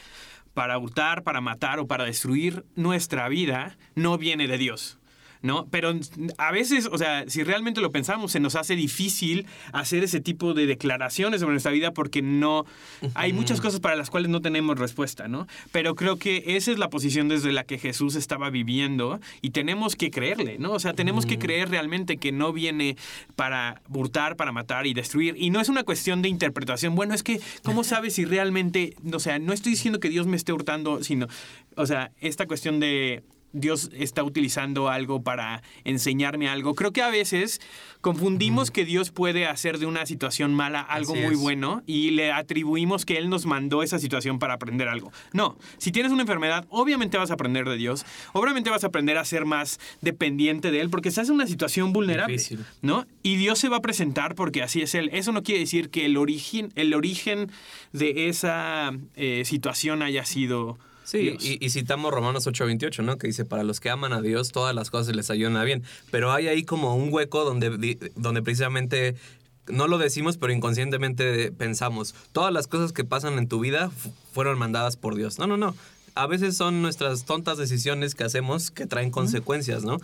para 0.54 0.78
hurtar, 0.78 1.24
para 1.24 1.40
matar 1.40 1.80
o 1.80 1.88
para 1.88 2.04
destruir 2.04 2.66
nuestra 2.76 3.30
vida 3.30 3.78
no 3.96 4.18
viene 4.18 4.48
de 4.48 4.58
Dios. 4.58 5.00
¿No? 5.42 5.68
Pero 5.72 5.94
a 6.38 6.52
veces, 6.52 6.88
o 6.92 6.98
sea, 6.98 7.26
si 7.28 7.44
realmente 7.44 7.82
lo 7.82 7.92
pensamos, 7.92 8.32
se 8.32 8.40
nos 8.40 8.56
hace 8.56 8.76
difícil 8.76 9.48
hacer 9.74 10.04
ese 10.04 10.22
tipo 10.22 10.54
de 10.54 10.66
declaraciones 10.66 11.42
sobre 11.42 11.54
nuestra 11.54 11.72
vida 11.72 11.92
porque 11.92 12.22
no 12.22 12.66
hay 13.16 13.34
muchas 13.34 13.62
cosas 13.62 13.80
para 13.80 13.96
las 13.96 14.10
cuales 14.10 14.30
no 14.30 14.42
tenemos 14.42 14.78
respuesta, 14.78 15.28
¿no? 15.28 15.48
Pero 15.72 15.96
creo 15.96 16.18
que 16.18 16.44
esa 16.48 16.72
es 16.72 16.80
la 16.80 16.90
posición 16.90 17.28
desde 17.28 17.52
la 17.52 17.64
que 17.64 17.78
Jesús 17.78 18.16
estaba 18.16 18.50
viviendo 18.50 19.20
y 19.42 19.52
tenemos 19.52 19.96
que 19.96 20.12
creerle, 20.12 20.58
¿no? 20.60 20.74
O 20.74 20.80
sea, 20.80 20.94
tenemos 20.94 21.26
que 21.26 21.40
creer 21.40 21.70
realmente 21.70 22.18
que 22.18 22.32
no 22.32 22.54
viene 22.54 22.98
para 23.36 23.82
hurtar, 23.90 24.36
para 24.36 24.52
matar 24.52 24.86
y 24.88 24.94
destruir. 24.94 25.36
Y 25.38 25.50
no 25.50 25.60
es 25.60 25.70
una 25.70 25.84
cuestión 25.84 26.22
de 26.22 26.30
interpretación. 26.30 26.96
Bueno, 26.96 27.14
es 27.14 27.24
que, 27.24 27.40
¿cómo 27.64 27.84
sabes 27.84 28.16
si 28.16 28.26
realmente, 28.26 28.96
o 29.12 29.20
sea, 29.20 29.40
no 29.40 29.54
estoy 29.54 29.72
diciendo 29.72 30.00
que 30.00 30.10
Dios 30.10 30.28
me 30.28 30.38
esté 30.38 30.54
hurtando, 30.54 31.04
sino, 31.04 31.28
o 31.76 31.86
sea, 31.86 32.12
esta 32.20 32.46
cuestión 32.46 32.80
de 32.80 33.24
Dios 33.54 33.90
está 33.94 34.24
utilizando 34.24 34.90
algo 34.90 35.22
para 35.24 35.62
enseñarme 35.84 36.48
algo. 36.50 36.76
Creo 36.76 36.92
que 36.92 37.02
a 37.02 37.10
veces 37.10 37.62
confundimos 38.02 38.72
que 38.72 38.86
Dios 38.86 39.12
puede 39.12 39.46
hacer 39.46 39.78
de 39.78 39.86
una 39.86 40.06
situación 40.06 40.54
mala 40.54 40.82
algo 40.82 41.14
Así 41.14 41.22
muy 41.24 41.36
es. 41.36 41.40
bueno 41.40 41.84
y 41.86 42.12
le 42.12 42.32
atribuimos 42.32 43.06
que 43.06 43.18
Él 43.18 43.30
nos 43.30 43.46
mandó 43.46 43.84
esa 43.84 44.00
situación 44.00 44.40
para 44.40 44.56
aprender 44.56 44.88
algo. 44.88 45.12
No, 45.34 45.58
si 45.78 45.92
tienes 45.92 46.12
una 46.12 46.22
enfermedad, 46.22 46.66
obviamente 46.70 47.18
vas 47.18 47.32
a 47.32 47.36
aprender 47.36 47.68
de 47.68 47.78
Dios, 47.78 48.06
obviamente 48.34 48.70
vas 48.70 48.84
a 48.84 48.88
aprender 48.88 49.18
a 49.18 49.26
ser 49.26 49.46
más 49.46 49.80
dependiente 50.02 50.72
de 50.72 50.82
Él 50.82 50.90
porque 50.90 51.10
estás 51.10 51.28
en 51.30 51.36
una 51.36 51.48
situación 51.48 51.94
vulnerable, 51.94 52.34
Difícil. 52.34 52.66
¿no? 52.82 53.06
Y 53.24 53.36
Dios 53.36 53.60
se 53.60 53.70
va 53.70 53.78
a 53.78 53.82
presentar 53.82 54.36
porque 54.36 54.64
así 54.64 54.82
es 54.82 54.96
Él. 54.96 55.10
Eso 55.14 55.32
no 55.32 55.44
quiere 55.44 55.62
decir 55.62 55.90
que 55.90 56.06
el 56.06 56.18
origen, 56.18 56.72
el 56.76 56.94
origen 56.94 57.52
de 57.94 58.30
esa 58.30 58.92
eh, 59.16 59.44
situación 59.46 60.02
haya 60.02 60.26
sido... 60.26 60.78
Sí, 61.04 61.36
y, 61.40 61.64
y 61.66 61.70
citamos 61.72 62.12
Romanos 62.14 62.48
8:28, 62.48 63.04
¿no? 63.04 63.18
Que 63.18 63.28
dice, 63.28 63.44
para 63.44 63.64
los 63.64 63.80
que 63.80 63.90
aman 63.90 64.14
a 64.14 64.22
Dios, 64.22 64.52
todas 64.52 64.74
las 64.76 64.90
cosas 64.90 65.16
les 65.16 65.30
ayudan 65.30 65.58
a 65.58 65.64
bien. 65.64 65.84
Pero 66.12 66.32
hay 66.32 66.48
ahí 66.48 66.64
como 66.64 66.96
un 66.96 67.12
hueco 67.12 67.44
donde, 67.44 67.98
donde 68.16 68.42
precisamente, 68.42 69.16
no 69.68 69.88
lo 69.88 69.98
decimos, 69.98 70.38
pero 70.38 70.54
inconscientemente 70.54 71.52
pensamos, 71.52 72.14
todas 72.32 72.54
las 72.54 72.68
cosas 72.68 72.94
que 72.94 73.04
pasan 73.04 73.38
en 73.38 73.48
tu 73.48 73.60
vida 73.60 73.90
fu- 73.90 74.12
fueron 74.34 74.58
mandadas 74.60 74.96
por 74.96 75.16
Dios. 75.16 75.40
No, 75.40 75.48
no, 75.48 75.58
no. 75.58 75.76
a 76.14 76.28
veces 76.28 76.56
son 76.58 76.82
nuestras 76.82 77.26
tontas 77.26 77.58
decisiones 77.58 78.16
que 78.16 78.24
hacemos 78.26 78.70
que 78.70 78.86
traen 78.86 79.12
consecuencias, 79.12 79.84
¿no? 79.84 79.98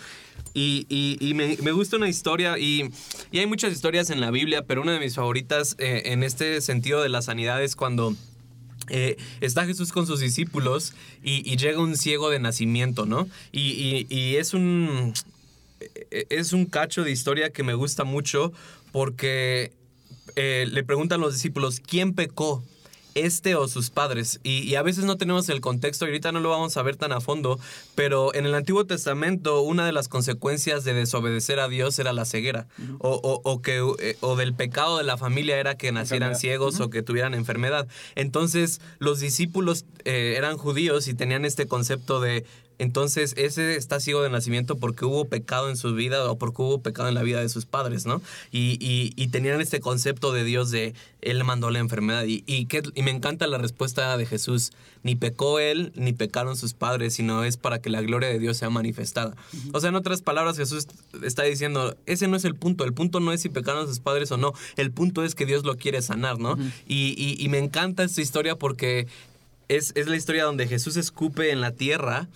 Y, 0.53 0.85
y, 0.89 1.33
me, 1.35 1.57
me, 1.61 1.71
gusta 1.71 1.97
una 1.97 2.07
historia, 2.09 2.57
y, 2.57 2.89
y, 3.31 3.39
hay 3.39 3.45
muchas 3.45 3.71
historias 3.73 4.09
en 4.09 4.19
la 4.21 4.31
Biblia, 4.31 4.63
pero 4.65 4.81
una 4.81 4.93
de 4.93 4.99
mis 4.99 5.15
favoritas 5.15 5.75
eh, 5.79 6.03
en 6.05 6.23
este 6.23 6.61
sentido 6.61 7.01
de 7.03 7.09
la 7.09 7.21
sanidad 7.21 7.61
es 7.63 7.75
cuando... 7.75 8.15
Eh, 8.89 9.17
está 9.41 9.65
Jesús 9.65 9.91
con 9.91 10.07
sus 10.07 10.19
discípulos 10.19 10.93
y, 11.23 11.55
llega 11.57 11.79
un 11.79 11.97
ciego 11.97 12.29
de 12.29 12.39
nacimiento, 12.39 13.05
¿no? 13.05 13.27
Y, 13.51 14.35
es 14.35 14.53
un. 14.53 15.13
E, 16.11 16.27
es 16.29 16.53
un 16.53 16.65
cacho 16.65 17.03
de 17.03 17.11
historia 17.11 17.51
que 17.51 17.63
me 17.63 17.73
gusta 17.73 18.03
mucho 18.03 18.51
porque 18.91 19.71
eh, 20.35 20.67
le 20.71 20.83
preguntan 20.83 21.21
los 21.21 21.33
discípulos: 21.33 21.81
¿quién 21.85 22.13
pecó? 22.13 22.63
Este 23.25 23.55
o 23.55 23.67
sus 23.67 23.89
padres. 23.89 24.39
Y, 24.43 24.75
a 24.75 24.83
veces 24.83 25.05
no 25.05 25.17
tenemos 25.17 25.49
el 25.49 25.61
contexto 25.61 26.05
y 26.05 26.09
ahorita 26.09 26.31
no 26.31 26.39
lo 26.39 26.49
vamos 26.49 26.77
a 26.77 26.83
ver 26.83 26.97
tan 26.97 27.11
a 27.11 27.19
fondo, 27.19 27.59
pero 27.95 28.33
en 28.35 28.45
el 28.45 28.53
Antiguo 28.53 28.85
Testamento 28.85 29.61
una 29.61 29.85
de 29.85 29.91
las 29.91 30.07
consecuencias 30.07 30.83
de 30.83 30.93
desobedecer 30.93 31.59
a 31.59 31.67
Dios 31.67 31.97
era 31.99 32.13
la 32.13 32.25
ceguera. 32.25 32.67
o, 32.99 33.61
que, 33.61 33.83
eh, 33.99 34.17
o 34.21 34.35
del 34.35 34.53
pecado 34.53 34.97
de 34.97 35.03
la 35.03 35.17
familia 35.17 35.57
era 35.57 35.77
que 35.77 35.91
nacieran 35.91 36.35
ciegos 36.35 36.79
o 36.79 36.89
que 36.89 37.01
tuvieran 37.01 37.33
enfermedad. 37.33 37.87
Entonces 38.15 38.81
los 38.99 39.19
discípulos 39.19 39.85
eh, 40.05 40.35
eran 40.37 40.57
judíos 40.57 41.07
y 41.07 41.13
tenían 41.13 41.45
este 41.45 41.67
concepto 41.67 42.19
de 42.19 42.45
entonces, 42.79 43.33
ese 43.37 43.75
está 43.75 43.99
ciego 43.99 44.21
de 44.21 44.29
nacimiento 44.29 44.77
porque 44.77 45.05
hubo 45.05 45.25
pecado 45.25 45.69
en 45.69 45.77
su 45.77 45.95
vida 45.95 46.29
o 46.29 46.37
porque 46.37 46.61
hubo 46.61 46.81
pecado 46.81 47.09
en 47.09 47.15
la 47.15 47.23
vida 47.23 47.41
de 47.41 47.49
sus 47.49 47.65
padres, 47.65 48.05
¿no? 48.05 48.21
Y, 48.51 48.77
y, 48.79 49.27
tenían 49.29 49.59
este 49.61 49.79
concepto 49.79 50.31
de 50.31 50.43
Dios 50.43 50.69
de 50.69 50.93
Él 51.21 51.43
mandó 51.43 51.71
la 51.71 51.79
enfermedad. 51.79 52.25
Y, 52.25 52.43
y, 52.45 52.67
y 52.93 53.01
me 53.01 53.11
encanta 53.11 53.47
la 53.47 53.57
respuesta 53.57 54.15
de 54.15 54.25
Jesús. 54.25 54.71
Ni 55.01 55.15
pecó 55.15 55.59
Él, 55.59 55.91
ni 55.95 56.13
pecaron 56.13 56.55
sus 56.55 56.73
padres, 56.73 57.15
sino 57.15 57.43
es 57.43 57.57
para 57.57 57.79
que 57.79 57.89
la 57.89 58.01
gloria 58.01 58.29
de 58.29 58.39
Dios 58.39 58.57
sea 58.57 58.69
manifestada. 58.69 59.35
O 59.73 59.79
sea, 59.79 59.89
en 59.89 59.95
otras 59.95 60.21
palabras, 60.21 60.57
Jesús 60.57 60.87
está 61.23 61.43
diciendo, 61.43 61.95
ese 62.05 62.27
no 62.27 62.37
es 62.37 62.45
el 62.45 62.55
punto. 62.55 62.83
El 62.83 62.93
punto 62.93 63.19
no 63.19 63.31
es 63.31 63.41
si 63.41 63.49
pecaron 63.49 63.87
sus 63.87 63.99
padres 63.99 64.31
o 64.31 64.37
no. 64.37 64.53
El 64.75 64.91
punto 64.91 65.23
es 65.23 65.33
que 65.33 65.45
Dios 65.45 65.65
lo 65.65 65.77
quiere 65.77 66.01
sanar, 66.01 66.39
¿no? 66.39 66.57
y, 66.87 67.35
y, 67.39 67.49
me 67.49 67.57
encanta 67.57 68.03
esta 68.03 68.21
historia 68.21 68.55
porque 68.55 69.07
es, 69.67 69.93
es 69.95 70.07
la 70.07 70.15
historia 70.15 70.43
donde 70.43 70.67
Jesús 70.67 70.97
escupe 70.97 71.51
en 71.51 71.61
la 71.61 71.71
tierra 71.71 72.27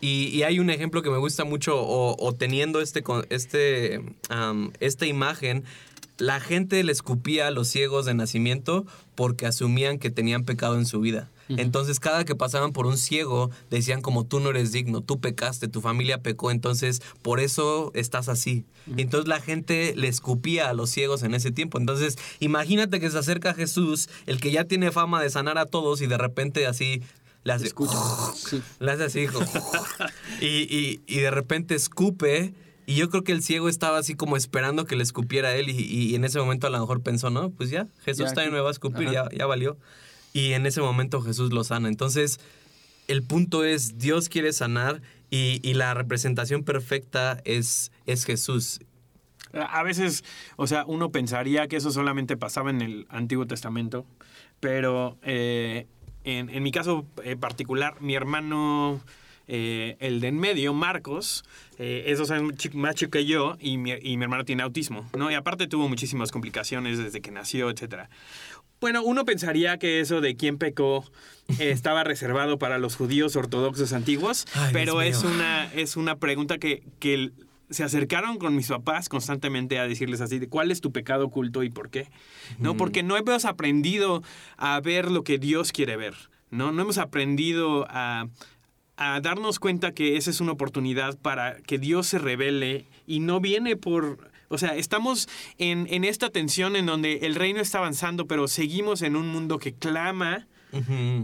y, 0.00 0.42
hay 0.42 0.58
un 0.58 0.70
ejemplo 0.70 1.02
que 1.02 1.10
me 1.10 1.18
gusta 1.18 1.44
mucho, 1.44 1.76
o, 1.76 2.34
teniendo 2.34 2.80
este, 2.80 3.02
este, 3.28 4.02
esta 4.80 5.06
imagen, 5.06 5.64
la 6.18 6.40
gente 6.40 6.82
le 6.84 6.92
escupía 6.92 7.46
a 7.46 7.50
los 7.50 7.68
ciegos 7.68 8.06
de 8.06 8.14
nacimiento 8.14 8.86
porque 9.14 9.46
asumían 9.46 9.98
que 9.98 10.10
tenían 10.10 10.44
pecado 10.44 10.76
en 10.76 10.86
su 10.86 11.00
vida. 11.00 11.30
Entonces 11.56 11.98
cada 11.98 12.24
que 12.24 12.36
pasaban 12.36 12.72
por 12.72 12.86
un 12.86 12.96
ciego 12.96 13.50
decían 13.70 14.02
como 14.02 14.24
tú 14.24 14.38
no 14.38 14.50
eres 14.50 14.70
digno, 14.70 15.00
tú 15.00 15.20
pecaste, 15.20 15.66
tu 15.66 15.80
familia 15.80 16.22
pecó, 16.22 16.52
entonces 16.52 17.02
por 17.22 17.40
eso 17.40 17.90
estás 17.94 18.28
así. 18.28 18.64
Entonces 18.96 19.28
la 19.28 19.40
gente 19.40 19.94
le 19.96 20.06
escupía 20.08 20.68
a 20.68 20.74
los 20.74 20.90
ciegos 20.90 21.22
en 21.24 21.34
ese 21.34 21.50
tiempo. 21.50 21.78
Entonces 21.78 22.18
imagínate 22.38 23.00
que 23.00 23.10
se 23.10 23.18
acerca 23.18 23.54
Jesús, 23.54 24.08
el 24.26 24.40
que 24.40 24.52
ya 24.52 24.64
tiene 24.64 24.92
fama 24.92 25.20
de 25.20 25.30
sanar 25.30 25.58
a 25.58 25.66
todos 25.66 26.00
y 26.02 26.06
de 26.06 26.18
repente 26.18 26.66
así 26.66 27.02
le 27.44 27.52
hace, 27.52 27.72
hace 28.80 29.04
así, 29.04 29.26
y, 30.40 31.00
y, 31.06 31.20
de 31.20 31.30
repente 31.30 31.74
escupe. 31.74 32.54
Y 32.86 32.96
yo 32.96 33.08
creo 33.08 33.22
que 33.22 33.32
el 33.32 33.42
ciego 33.42 33.68
estaba 33.68 33.98
así 33.98 34.14
como 34.14 34.36
esperando 34.36 34.84
que 34.84 34.96
le 34.96 35.02
escupiera 35.02 35.48
a 35.48 35.54
él. 35.54 35.70
Y, 35.70 36.14
en 36.14 36.24
ese 36.24 36.38
momento 36.38 36.66
a 36.66 36.70
lo 36.70 36.80
mejor 36.80 37.02
pensó, 37.02 37.30
no, 37.30 37.50
pues 37.50 37.70
ya, 37.70 37.86
Jesús 38.04 38.32
también 38.34 38.52
me 38.52 38.60
va 38.60 38.68
a 38.68 38.72
escupir, 38.72 39.10
ya, 39.10 39.28
ya 39.30 39.46
valió. 39.46 39.78
Y 40.32 40.52
en 40.52 40.66
ese 40.66 40.80
momento 40.80 41.22
Jesús 41.22 41.52
lo 41.52 41.64
sana. 41.64 41.88
Entonces, 41.88 42.40
el 43.08 43.22
punto 43.22 43.64
es, 43.64 43.98
Dios 43.98 44.28
quiere 44.28 44.52
sanar 44.52 45.00
y, 45.30 45.60
y, 45.62 45.74
la 45.74 45.94
representación 45.94 46.64
perfecta 46.64 47.40
es, 47.44 47.92
es 48.06 48.24
Jesús. 48.24 48.80
A 49.52 49.82
veces, 49.82 50.24
o 50.56 50.66
sea, 50.66 50.84
uno 50.86 51.10
pensaría 51.10 51.66
que 51.66 51.76
eso 51.76 51.90
solamente 51.90 52.36
pasaba 52.36 52.70
en 52.70 52.82
el 52.82 53.06
Antiguo 53.08 53.46
Testamento, 53.46 54.06
pero 54.60 55.18
eh, 55.22 55.86
en, 56.24 56.62
mi 56.62 56.72
caso 56.72 57.06
eh, 57.24 57.36
particular, 57.36 58.00
mi 58.00 58.14
hermano, 58.14 59.00
eh, 59.48 59.96
el 60.00 60.20
de 60.20 60.28
en 60.28 60.38
medio, 60.38 60.74
Marcos, 60.74 61.44
eh, 61.78 62.04
es 62.06 62.18
dos 62.18 62.30
años 62.30 62.52
más 62.74 62.94
chico 62.94 63.12
que 63.12 63.24
yo 63.24 63.56
y 63.60 63.78
mi, 63.78 63.92
y 63.92 64.16
mi, 64.16 64.24
hermano 64.24 64.44
tiene 64.44 64.62
autismo, 64.62 65.08
¿no? 65.16 65.30
Y 65.30 65.34
aparte 65.34 65.66
tuvo 65.66 65.88
muchísimas 65.88 66.30
complicaciones 66.30 66.98
desde 66.98 67.20
que 67.20 67.30
nació, 67.30 67.70
etc. 67.70 68.08
Bueno, 68.80 69.02
uno 69.02 69.24
pensaría 69.24 69.78
que 69.78 70.00
eso 70.00 70.20
de 70.20 70.36
quién 70.36 70.58
pecó 70.58 71.04
estaba 71.58 72.04
reservado 72.04 72.58
para 72.58 72.78
los 72.78 72.96
judíos 72.96 73.36
ortodoxos 73.36 73.92
antiguos, 73.92 74.46
pero 74.72 75.02
es 75.02 75.24
una, 75.24 75.72
es 75.74 75.96
una 75.96 76.16
pregunta 76.16 76.58
que, 76.58 76.82
que 76.98 77.32
se 77.70 77.84
acercaron 77.84 78.38
con 78.38 78.56
mis 78.56 78.68
papás 78.68 79.08
constantemente 79.08 79.78
a 79.78 79.86
decirles 79.86 80.20
así, 80.20 80.38
de 80.38 80.48
cuál 80.48 80.70
es 80.70 80.80
tu 80.80 80.92
pecado 80.92 81.26
oculto 81.26 81.62
y 81.62 81.70
por 81.70 81.90
qué. 81.90 82.08
¿No? 82.58 82.76
Porque 82.76 83.02
no 83.02 83.16
hemos 83.16 83.44
aprendido 83.44 84.22
a 84.56 84.80
ver 84.80 85.10
lo 85.10 85.22
que 85.24 85.38
Dios 85.38 85.72
quiere 85.72 85.96
ver. 85.96 86.14
No, 86.50 86.72
no 86.72 86.82
hemos 86.82 86.98
aprendido 86.98 87.86
a, 87.88 88.26
a 88.96 89.20
darnos 89.20 89.58
cuenta 89.58 89.92
que 89.92 90.16
esa 90.16 90.30
es 90.30 90.40
una 90.40 90.52
oportunidad 90.52 91.18
para 91.18 91.60
que 91.62 91.78
Dios 91.78 92.06
se 92.08 92.18
revele 92.18 92.86
y 93.06 93.20
no 93.20 93.40
viene 93.40 93.76
por... 93.76 94.30
O 94.48 94.58
sea, 94.58 94.74
estamos 94.74 95.28
en, 95.58 95.86
en 95.90 96.02
esta 96.02 96.30
tensión 96.30 96.74
en 96.74 96.86
donde 96.86 97.18
el 97.22 97.36
reino 97.36 97.60
está 97.60 97.78
avanzando, 97.78 98.26
pero 98.26 98.48
seguimos 98.48 99.02
en 99.02 99.14
un 99.14 99.28
mundo 99.28 99.58
que 99.58 99.72
clama 99.72 100.48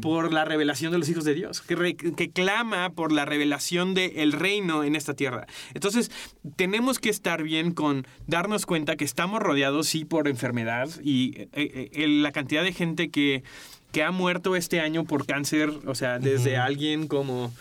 por 0.01 0.33
la 0.33 0.45
revelación 0.45 0.93
de 0.93 0.99
los 0.99 1.09
hijos 1.09 1.25
de 1.25 1.35
Dios, 1.35 1.63
que, 1.63 2.31
clama 2.31 2.91
por 2.91 3.13
la 3.13 3.25
revelación 3.25 3.95
del 3.95 4.33
reino 4.33 4.85
en 4.85 4.97
esta 4.97 5.15
tierra. 5.15 5.47
Entonces, 5.75 6.11
tenemos 6.57 6.99
que 6.99 7.11
estar 7.11 7.43
bien 7.43 7.73
con 7.73 8.07
darnos 8.27 8.67
cuenta 8.67 8.97
que 8.97 9.05
estamos 9.05 9.41
rodeados, 9.41 9.87
sí, 9.89 10.05
por 10.05 10.29
enfermedad 10.29 10.89
y 11.03 11.49
eh, 11.53 11.91
eh, 11.93 12.09
la 12.09 12.33
cantidad 12.33 12.63
de 12.63 12.73
gente 12.73 13.11
que, 13.11 13.43
que 13.93 14.03
ha 14.03 14.11
muerto 14.11 14.57
este 14.57 14.81
año 14.81 15.05
por 15.05 15.27
cáncer, 15.27 15.71
o 15.87 15.95
sea, 15.95 16.19
desde 16.19 16.57
alguien 16.57 17.09
como 17.09 17.53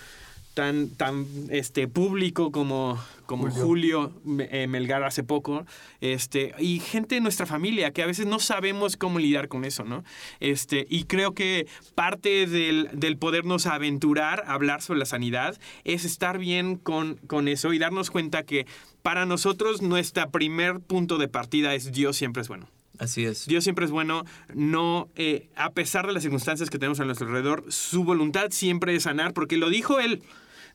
tan, 0.55 0.89
tan 0.89 1.27
este, 1.51 1.87
público 1.87 2.51
como, 2.51 2.97
como 3.27 3.51
Julio, 3.51 4.11
eh, 4.39 4.65
Melgar 4.67 5.03
hace 5.03 5.21
poco, 5.21 5.65
este, 6.01 6.55
y 6.57 6.79
gente 6.79 7.15
de 7.15 7.21
nuestra 7.21 7.45
familia 7.45 7.91
que 7.91 8.01
a 8.01 8.07
veces 8.07 8.25
no 8.25 8.39
sabemos 8.39 8.97
cómo 8.97 9.19
lidiar 9.19 9.49
con 9.49 9.65
eso, 9.65 9.83
¿no? 9.83 10.03
Este, 10.39 10.87
y 10.89 11.03
creo 11.03 11.33
que 11.33 11.67
parte 11.93 12.47
del, 12.47 12.89
del 12.93 13.17
podernos 13.17 13.67
aventurar 13.67 14.43
a 14.47 14.53
hablar 14.53 14.81
sobre 14.81 14.99
la 14.99 15.05
sanidad 15.05 15.59
es 15.83 16.05
estar 16.05 16.39
bien 16.39 16.77
con, 16.77 17.15
con 17.27 17.47
eso 17.47 17.73
y 17.73 17.77
darnos 17.77 18.09
cuenta 18.09 18.43
que 18.43 18.65
para 19.03 19.25
nosotros 19.25 19.81
nuestro 19.81 20.31
primer 20.31 20.79
punto 20.79 21.17
de 21.17 21.27
partida 21.27 21.75
es 21.75 21.91
Dios 21.91 22.15
siempre 22.15 22.41
es 22.41 22.47
bueno. 22.47 22.67
Así 22.97 23.25
es. 23.25 23.45
Dios 23.45 23.63
siempre 23.63 23.85
es 23.85 23.91
bueno, 23.91 24.23
no, 24.53 25.09
eh, 25.15 25.49
a 25.55 25.71
pesar 25.71 26.07
de 26.07 26.13
las 26.13 26.23
circunstancias 26.23 26.69
que 26.69 26.79
tenemos 26.79 26.99
a 27.01 27.05
nuestro 27.05 27.27
alrededor, 27.27 27.65
su 27.69 28.03
voluntad 28.03 28.51
siempre 28.51 28.95
es 28.95 29.03
sanar, 29.03 29.33
porque 29.33 29.57
lo 29.57 29.69
dijo 29.69 29.99
Él. 29.99 30.23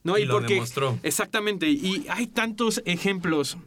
¿No? 0.03 0.17
Y, 0.17 0.25
lo 0.25 0.41
demostró. 0.41 0.97
Exactamente. 1.03 1.69
Y 1.69 2.05
hay 2.09 2.27
tantos 2.27 2.81
ejemplos. 2.85 3.57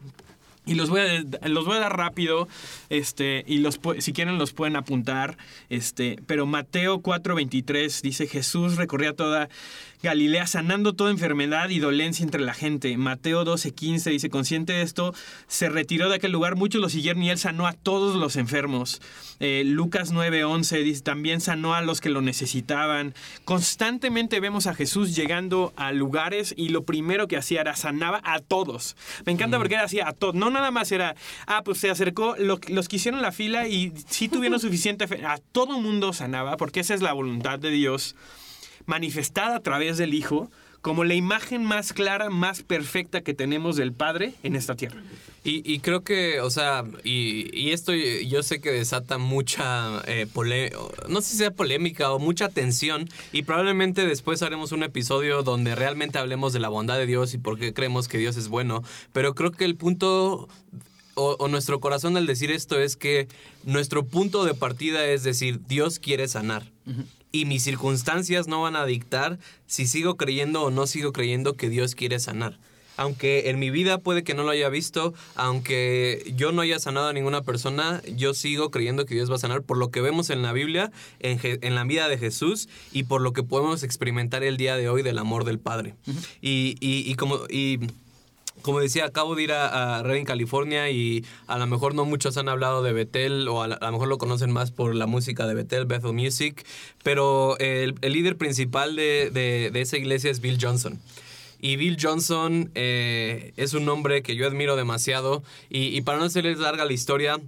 Y 0.67 0.75
los 0.75 0.89
voy 0.89 1.01
a, 1.01 1.49
los 1.49 1.67
voy 1.67 1.77
a 1.77 1.81
dar 1.81 1.95
rápido, 1.95 2.49
este, 2.89 3.45
y 3.47 3.59
los, 3.59 3.79
si 3.99 4.15
quieren 4.15 4.39
los 4.39 4.55
pueden 4.55 4.77
apuntar, 4.77 5.37
este, 5.69 6.19
pero 6.27 6.47
Mateo 6.47 7.03
4:23 7.03 8.01
dice, 8.01 8.27
Jesús 8.27 8.77
recorría 8.77 9.13
toda 9.13 9.51
Galilea 10.05 10.47
sanando 10.47 10.93
toda 10.93 11.11
enfermedad 11.11 11.71
y 11.71 11.81
dolencia 11.81 12.23
entre 12.23 12.43
la 12.43 12.55
gente. 12.55 12.97
Mateo 12.97 13.45
12:15 13.45 14.11
dice, 14.11 14.31
consciente 14.31 14.75
de 14.75 14.83
esto, 14.83 15.15
se 15.49 15.69
retiró 15.71 16.09
de 16.09 16.17
aquel 16.17 16.31
lugar, 16.31 16.57
muchos 16.57 16.81
lo 16.81 16.89
siguieron 16.89 17.23
y 17.23 17.31
él 17.31 17.39
sanó 17.39 17.67
a 17.67 17.73
todos 17.73 18.15
los 18.15 18.37
enfermos. 18.37 19.01
Eh, 19.41 19.63
Lucas 19.65 20.13
9:11 20.13 20.83
dice, 20.85 21.03
también 21.03 21.41
sanó 21.41 21.75
a 21.75 21.81
los 21.83 22.01
que 22.01 22.11
lo 22.11 22.21
necesitaban. 22.21 23.15
Constantemente 23.45 24.41
vemos 24.41 24.67
a 24.67 24.75
Jesús 24.75 25.17
llegando 25.17 25.73
a 25.77 25.91
lugares 25.93 26.55
y 26.57 26.69
lo 26.69 26.85
primero 26.85 27.27
que 27.27 27.39
hacía 27.39 27.63
era 27.63 27.75
sanaba 27.75 28.21
a 28.25 28.41
todos. 28.41 28.97
Me 29.25 29.33
encanta 29.33 29.57
mm. 29.57 29.61
porque 29.61 29.75
era 29.75 29.85
así 29.85 30.01
a 30.01 30.13
todos. 30.13 30.35
No 30.35 30.51
nada 30.51 30.71
más 30.71 30.93
era, 30.93 31.17
ah, 31.47 31.63
pues 31.65 31.79
se 31.79 31.91
acercó, 31.91 32.37
los 32.39 32.89
que 32.89 32.97
hicieron 32.97 33.23
la 33.23 33.33
fila 33.33 33.67
y 33.67 33.93
sí 34.09 34.29
tuvieron 34.29 34.61
suficiente 34.61 35.09
fe. 35.09 35.25
A 35.25 35.39
todo 35.39 35.81
mundo 35.81 36.13
sanaba 36.13 36.59
porque 36.59 36.81
esa 36.81 36.93
es 36.93 37.01
la 37.01 37.15
voluntad 37.15 37.59
de 37.59 37.71
Dios 37.71 38.15
manifestada 38.87 39.57
a 39.57 39.61
través 39.61 39.99
del 39.99 40.15
Hijo 40.15 40.51
como 40.85 41.05
la 41.05 41.15
imagen 41.15 41.65
más 41.65 41.95
clara, 41.95 42.29
más 42.29 42.63
perfecta 42.63 43.23
que 43.23 43.33
tenemos 43.33 43.77
del 43.77 43.95
Padre 43.95 44.35
en 44.43 44.55
esta 44.55 44.77
tierra. 44.77 45.03
Y, 45.43 45.79
creo 45.81 46.05
que, 46.05 46.41
o 46.41 46.51
sea, 46.51 46.85
y, 47.03 47.71
esto 47.71 47.95
yo 47.95 48.43
sé 48.43 48.61
que 48.61 48.71
desata 48.71 49.17
mucha, 49.17 50.03
eh, 50.07 50.27
no 51.09 51.21
sé 51.23 51.31
si 51.31 51.37
sea 51.39 51.51
polémica 51.51 52.13
o 52.13 52.19
mucha 52.19 52.51
tensión, 52.51 53.09
y 53.33 53.43
probablemente 53.43 54.07
después 54.07 54.43
haremos 54.43 54.73
un 54.73 54.83
episodio 54.83 55.43
donde 55.43 55.75
realmente 55.75 56.19
hablemos 56.19 56.53
de 56.53 56.61
la 56.61 56.69
bondad 56.69 56.99
de 56.99 57.07
Dios 57.07 57.33
y 57.33 57.39
por 57.39 57.59
qué 57.59 57.73
creemos 57.73 58.07
que 58.07 58.19
Dios 58.19 58.37
es 58.37 58.49
bueno, 58.49 58.83
pero 59.15 59.35
creo 59.35 59.53
que 59.53 59.65
el 59.65 59.77
punto 59.77 60.49
o, 61.15 61.49
nuestro 61.49 61.81
corazón 61.81 62.17
al 62.17 62.27
decir 62.27 62.51
esto 62.51 62.79
es 62.79 62.97
que 62.97 63.29
nuestro 63.65 64.05
punto 64.05 64.45
de 64.45 64.55
partida 64.55 65.07
es 65.07 65.23
decir, 65.23 65.61
Dios 65.67 65.99
quiere 65.99 66.29
sanar. 66.29 66.71
Y 67.35 67.45
mis 67.47 67.65
circunstancias 67.65 68.47
no 68.47 68.63
van 68.63 68.77
a 68.77 68.87
dictar 68.87 69.39
si 69.67 69.87
sigo 69.87 70.17
creyendo 70.17 70.63
o 70.63 70.71
no 70.71 70.87
sigo 70.87 71.13
creyendo 71.13 71.55
que 71.55 71.69
Dios 71.69 71.95
quiere 71.95 72.19
sanar. 72.21 72.59
Aunque 72.97 73.51
en 73.51 73.59
mi 73.59 73.71
vida 73.71 73.99
puede 73.99 74.23
que 74.23 74.35
no 74.35 74.45
lo 74.45 74.51
haya 74.51 74.69
visto, 74.69 75.15
aunque 75.35 76.33
yo 76.37 76.53
no 76.53 76.63
haya 76.63 76.79
sanado 76.79 77.09
a 77.09 77.13
ninguna 77.13 77.43
persona, 77.43 78.01
yo 78.17 78.35
sigo 78.35 78.71
creyendo 78.71 79.05
que 79.05 79.15
Dios 79.17 79.29
va 79.31 79.35
a 79.35 79.39
sanar 79.39 79.63
por 79.63 79.79
lo 79.79 79.91
que 79.91 80.01
vemos 80.01 80.31
en 80.31 80.43
la 80.43 80.53
Biblia, 80.53 80.93
en, 81.19 81.41
en 81.43 81.75
la 81.75 81.83
vida 81.83 82.09
de 82.09 82.19
Jesús 82.19 82.69
y 82.93 83.03
por 83.03 83.21
lo 83.21 83.33
que 83.33 83.43
podemos 83.43 83.83
experimentar 83.83 84.45
el 84.45 84.57
día 84.57 84.77
de 84.77 84.89
hoy 84.89 85.03
del 85.03 85.19
amor 85.19 85.45
del 85.45 85.59
Padre. 85.59 85.95
y, 86.41 86.77
y- 86.81 87.03
y 87.11 87.15
como... 87.17 87.41
Y, 87.51 87.81
como 88.65 88.81
decía, 88.81 89.05
acabo 89.05 89.35
de 89.35 89.43
ir 89.43 89.53
a, 89.53 89.99
a 89.99 90.03
Redding, 90.03 90.25
California 90.25 90.89
y 90.91 91.23
a 91.47 91.59
lo 91.59 91.67
mejor 91.67 91.95
no 91.95 92.07
muchos 92.07 92.39
han 92.39 92.49
hablado 92.49 92.83
de 92.83 92.95
Bethel 92.95 93.47
o 93.47 93.63
a, 93.63 93.69
lo 93.69 93.93
mejor 93.93 94.09
lo 94.09 94.17
conocen 94.17 94.51
más 94.51 94.71
por 94.71 94.95
la 94.95 95.07
música 95.07 95.47
de 95.47 95.53
Bethel, 95.55 95.85
Bethel 95.85 96.15
Music, 96.15 96.65
pero 97.03 97.59
el, 97.59 97.95
líder 98.01 98.37
principal 98.39 98.97
de, 98.97 99.31
de- 99.31 99.71
de 99.71 99.81
esa 99.83 99.99
iglesia 99.99 100.31
es 100.31 100.41
Bill 100.41 100.57
Johnson. 100.61 100.99
Y 101.61 101.77
Bill 101.77 101.99
Johnson 102.01 102.71
eh, 102.75 103.53
es 103.59 103.75
un 103.75 103.87
hombre 103.89 104.23
que 104.23 104.35
yo 104.35 104.47
admiro 104.47 104.77
demasiado 104.77 105.43
y, 105.69 105.97
y 105.97 106.01
para 106.01 106.19
no 106.19 106.25
hacerles 106.25 106.59
larga 106.59 106.87
la 106.87 106.93
historia, 106.95 107.39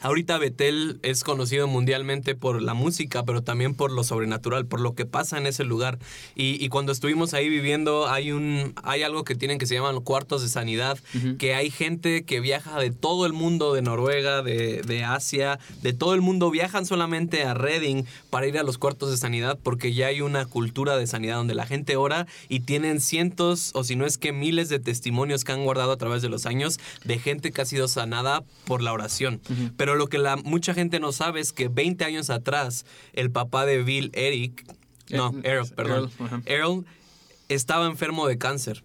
Ahorita 0.00 0.38
Betel 0.38 0.98
es 1.02 1.24
conocido 1.24 1.66
mundialmente 1.66 2.34
por 2.34 2.62
la 2.62 2.74
música, 2.74 3.24
pero 3.24 3.42
también 3.42 3.74
por 3.74 3.92
lo 3.92 4.02
sobrenatural, 4.04 4.66
por 4.66 4.80
lo 4.80 4.94
que 4.94 5.06
pasa 5.06 5.38
en 5.38 5.46
ese 5.46 5.64
lugar. 5.64 5.98
Y, 6.34 6.64
y 6.64 6.68
cuando 6.68 6.92
estuvimos 6.92 7.34
ahí 7.34 7.48
viviendo, 7.48 8.08
hay 8.08 8.32
un 8.32 8.72
hay 8.82 9.02
algo 9.02 9.24
que 9.24 9.34
tienen 9.34 9.58
que 9.58 9.66
se 9.66 9.74
llaman 9.74 10.00
cuartos 10.00 10.42
de 10.42 10.48
sanidad, 10.48 10.98
que 11.38 11.54
hay 11.54 11.70
gente 11.70 12.24
que 12.24 12.40
viaja 12.40 12.78
de 12.78 12.90
todo 12.90 13.26
el 13.26 13.32
mundo, 13.32 13.74
de 13.74 13.82
Noruega, 13.82 14.42
de, 14.42 14.82
de 14.82 15.04
Asia, 15.04 15.58
de 15.82 15.92
todo 15.92 16.14
el 16.14 16.20
mundo, 16.20 16.50
viajan 16.50 16.86
solamente 16.86 17.44
a 17.44 17.54
Reading 17.54 18.04
para 18.30 18.46
ir 18.46 18.58
a 18.58 18.62
los 18.62 18.78
cuartos 18.78 19.10
de 19.10 19.16
sanidad, 19.16 19.58
porque 19.62 19.92
ya 19.92 20.06
hay 20.06 20.20
una 20.20 20.46
cultura 20.46 20.96
de 20.96 21.06
sanidad 21.06 21.36
donde 21.36 21.54
la 21.54 21.66
gente 21.66 21.96
ora 21.96 22.26
y 22.48 22.60
tienen 22.60 23.00
cientos, 23.00 23.70
o 23.74 23.84
si 23.84 23.96
no 23.96 24.06
es 24.06 24.18
que 24.18 24.32
miles 24.32 24.68
de 24.68 24.78
testimonios 24.78 25.44
que 25.44 25.52
han 25.52 25.64
guardado 25.64 25.92
a 25.92 25.96
través 25.96 26.22
de 26.22 26.28
los 26.28 26.46
años 26.46 26.78
de 27.04 27.18
gente 27.18 27.52
que 27.52 27.62
ha 27.62 27.66
sido 27.66 27.88
sanada 27.88 28.42
por 28.64 28.82
la 28.82 28.92
oración. 28.92 29.40
Pero 29.76 29.89
lo 29.94 30.08
que 30.08 30.18
la, 30.18 30.36
mucha 30.36 30.74
gente 30.74 31.00
no 31.00 31.12
sabe 31.12 31.40
es 31.40 31.52
que 31.52 31.68
20 31.68 32.04
años 32.04 32.30
atrás, 32.30 32.84
el 33.12 33.30
papá 33.30 33.66
de 33.66 33.82
Bill, 33.82 34.10
Eric, 34.14 34.64
no, 35.10 35.30
Eh, 35.42 35.50
Earl, 35.50 35.68
perdón, 35.70 36.10
Earl. 36.18 36.42
Earl 36.46 36.86
estaba 37.48 37.86
enfermo 37.86 38.26
de 38.26 38.38
cáncer. 38.38 38.84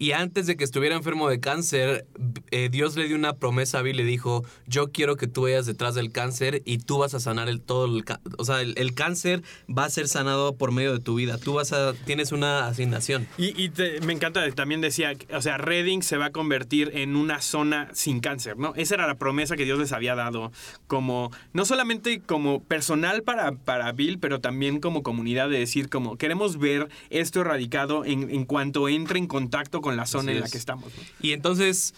Y 0.00 0.12
antes 0.12 0.46
de 0.46 0.56
que 0.56 0.64
estuviera 0.64 0.96
enfermo 0.96 1.28
de 1.28 1.40
cáncer, 1.40 2.06
eh, 2.50 2.70
Dios 2.72 2.96
le 2.96 3.06
dio 3.06 3.16
una 3.16 3.34
promesa 3.34 3.80
a 3.80 3.82
Bill 3.82 3.96
y 3.96 4.02
le 4.02 4.04
dijo, 4.04 4.42
yo 4.66 4.90
quiero 4.92 5.16
que 5.16 5.26
tú 5.26 5.42
vayas 5.42 5.66
detrás 5.66 5.94
del 5.94 6.10
cáncer 6.10 6.62
y 6.64 6.78
tú 6.78 6.96
vas 6.96 7.12
a 7.12 7.20
sanar 7.20 7.50
el 7.50 7.60
todo 7.60 7.84
el, 7.84 8.02
o 8.38 8.44
sea, 8.46 8.62
el, 8.62 8.72
el 8.78 8.94
cáncer 8.94 9.42
va 9.68 9.84
a 9.84 9.90
ser 9.90 10.08
sanado 10.08 10.56
por 10.56 10.72
medio 10.72 10.94
de 10.94 11.00
tu 11.00 11.16
vida. 11.16 11.36
Tú 11.36 11.52
vas 11.52 11.74
a 11.74 11.92
tienes 12.06 12.32
una 12.32 12.66
asignación. 12.66 13.28
Y, 13.36 13.62
y 13.62 13.68
te- 13.68 14.00
me 14.00 14.14
encanta, 14.14 14.50
también 14.52 14.80
decía, 14.80 15.12
o 15.34 15.42
sea, 15.42 15.58
Reading 15.58 16.00
se 16.00 16.16
va 16.16 16.26
a 16.26 16.32
convertir 16.32 16.92
en 16.94 17.14
una 17.14 17.42
zona 17.42 17.90
sin 17.92 18.20
cáncer, 18.20 18.56
¿no? 18.56 18.72
Esa 18.76 18.94
era 18.94 19.06
la 19.06 19.18
promesa 19.18 19.54
que 19.54 19.66
Dios 19.66 19.78
les 19.78 19.92
había 19.92 20.14
dado, 20.14 20.50
como, 20.86 21.30
no 21.52 21.66
solamente 21.66 22.22
como 22.22 22.62
personal 22.64 23.22
para, 23.22 23.52
para 23.52 23.92
Bill, 23.92 24.18
pero 24.18 24.40
también 24.40 24.80
como 24.80 25.02
comunidad 25.02 25.50
de 25.50 25.58
decir, 25.58 25.90
como, 25.90 26.16
queremos 26.16 26.58
ver 26.58 26.88
esto 27.10 27.42
erradicado 27.42 28.06
en, 28.06 28.30
en 28.30 28.46
cuanto 28.46 28.88
entre 28.88 29.18
en 29.18 29.26
contacto 29.26 29.82
con 29.82 29.89
la 29.96 30.06
zona 30.06 30.30
Así 30.30 30.36
en 30.36 30.40
la 30.40 30.48
que 30.48 30.58
estamos, 30.58 30.86
¿no? 30.96 31.02
Y 31.20 31.32
entonces 31.32 31.94